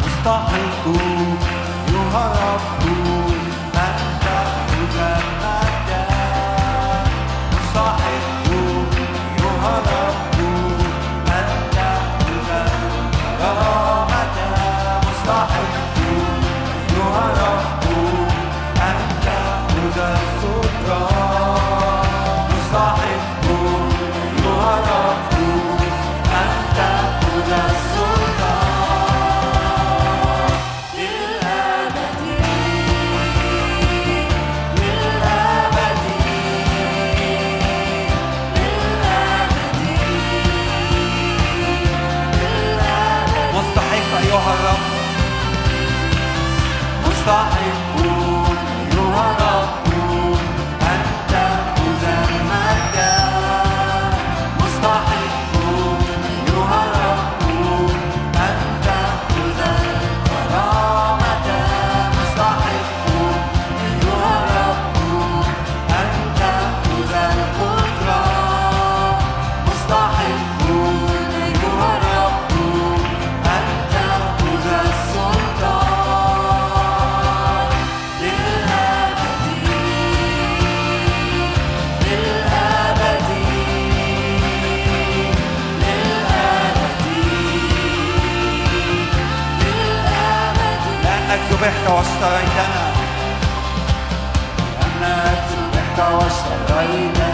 [0.06, 0.86] مستحق
[1.88, 2.58] أيها
[47.26, 47.55] مستحق
[92.06, 92.86] واشتريتنا
[95.02, 97.25] لأنك ذبحت واشتريتنا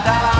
[0.00, 0.39] أنت العلي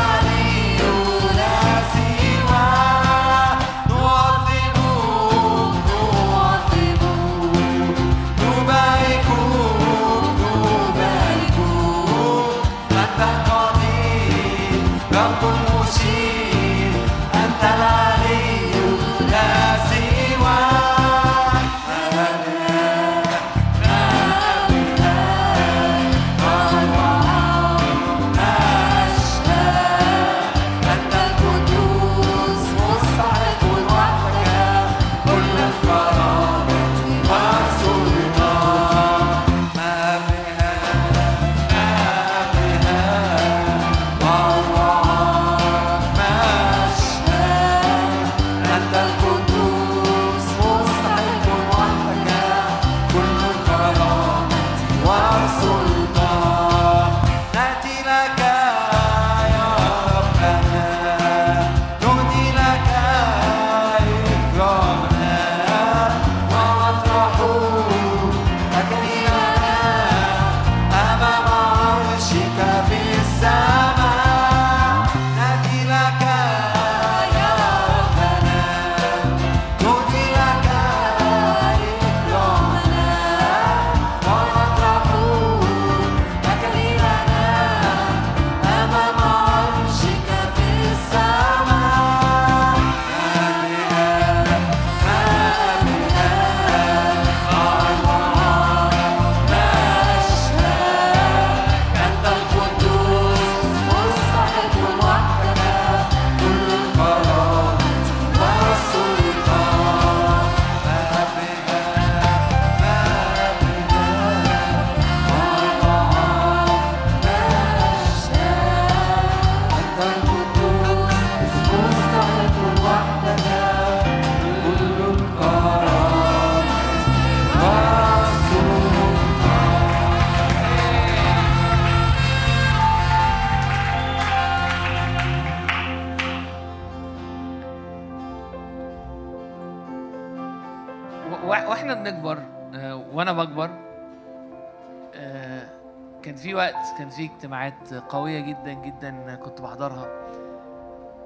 [147.01, 150.09] كان في اجتماعات قوية جدا جدا كنت بحضرها.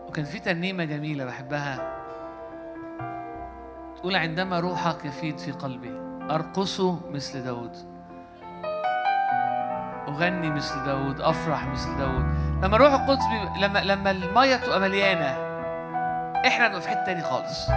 [0.08, 1.78] وكان في ترنيمة جميلة بحبها.
[3.96, 6.80] تقول عندما روحك يفيض في قلبي أرقص
[7.10, 7.76] مثل داود.
[10.08, 12.24] أغني مثل داود أفرح مثل داود.
[12.62, 13.60] لما الروح القدس بي...
[13.60, 15.30] لما لما المية تبقى مليانة
[16.46, 17.70] إحنا نبقى في حتة تاني خالص.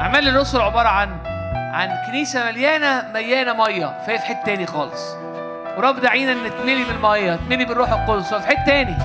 [0.00, 1.18] أعمال الرسل عبارة عن
[1.74, 5.14] عن كنيسة مليانة مليانة مية فهي في حتة تاني خالص.
[5.76, 8.96] ورب دعينا نتملي بالمية نتملي بالروح القدس ففي حتة تاني.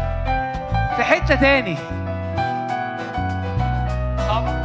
[0.96, 1.78] في حتة تاني.
[4.28, 4.60] صعب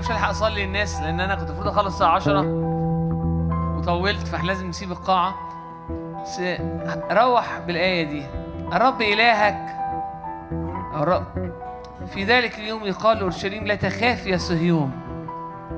[0.00, 2.40] مش هلحق أصلي الناس لأن أنا كنت المفروض أخلص الساعة 10
[3.76, 5.34] وطولت فاحنا لازم نسيب القاعة.
[6.22, 6.40] بس
[7.12, 8.26] روح بالآية دي.
[8.72, 9.76] الرب إلهك.
[10.94, 11.52] الرب
[12.06, 14.90] في ذلك اليوم يقال لأورشليم لا تخاف يا صهيون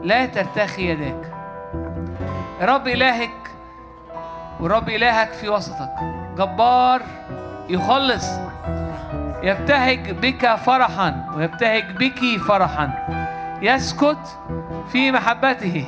[0.02, 1.32] لا ترتخي يداك.
[2.60, 3.50] رب إلهك
[4.60, 5.92] ورب إلهك في وسطك.
[6.38, 7.02] جبار
[7.68, 8.26] يخلص.
[9.42, 12.92] يبتهج بك فرحا ويبتهج بك فرحا.
[13.62, 14.38] يسكت
[14.92, 15.86] في محبته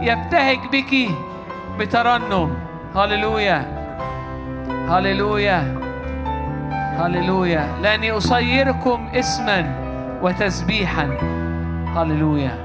[0.00, 1.10] يبتهج بك
[1.78, 2.54] بترنم.
[2.96, 3.64] هللويا
[4.88, 5.78] هللويا
[6.98, 7.78] هللويا.
[7.82, 9.74] لاني اصيركم اسما
[10.22, 11.06] وتسبيحا.
[11.96, 12.58] هللويا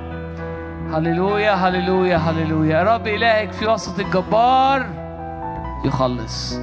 [0.93, 2.83] هللويا هللويا هللويا.
[2.83, 4.85] رب إلهك في وسط الجبار
[5.85, 6.59] يخلص.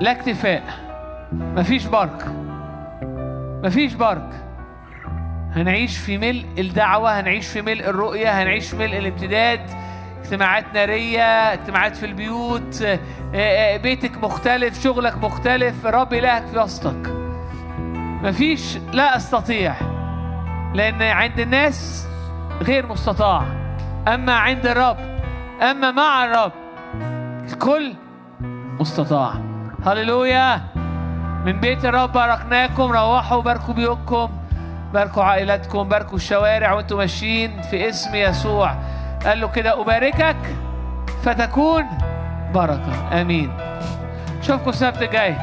[0.00, 0.62] لا اكتفاء
[1.32, 2.24] مفيش برك
[3.64, 4.43] مفيش برك
[5.54, 9.60] هنعيش في ملء الدعوة هنعيش في ملء الرؤية هنعيش في ملء الامتداد.
[10.20, 12.82] اجتماعات نارية اجتماعات في البيوت.
[12.82, 12.98] آه،
[13.34, 15.86] آه، بيتك مختلف شغلك مختلف.
[15.86, 17.12] رب إلهك في وسطك.
[18.22, 19.74] مفيش لا أستطيع
[20.74, 22.06] لأن عند الناس
[22.62, 23.42] غير مستطاع.
[24.08, 24.96] أما عند الرب
[25.62, 26.52] أما مع الرب
[27.52, 27.94] الكل
[28.80, 29.34] مستطاع.
[29.86, 30.60] هللويا.
[31.46, 34.28] من بيت الرب باركناكم روحوا باركوا بيوتكم.
[34.94, 38.74] باركوا عائلاتكم باركوا الشوارع وأنتم ماشيين في اسم يسوع.
[39.26, 40.36] قال له كده أباركك
[41.22, 41.84] فتكون
[42.54, 43.20] بركة.
[43.20, 43.52] آمين.
[44.42, 45.36] شوفكم السبت الجاي.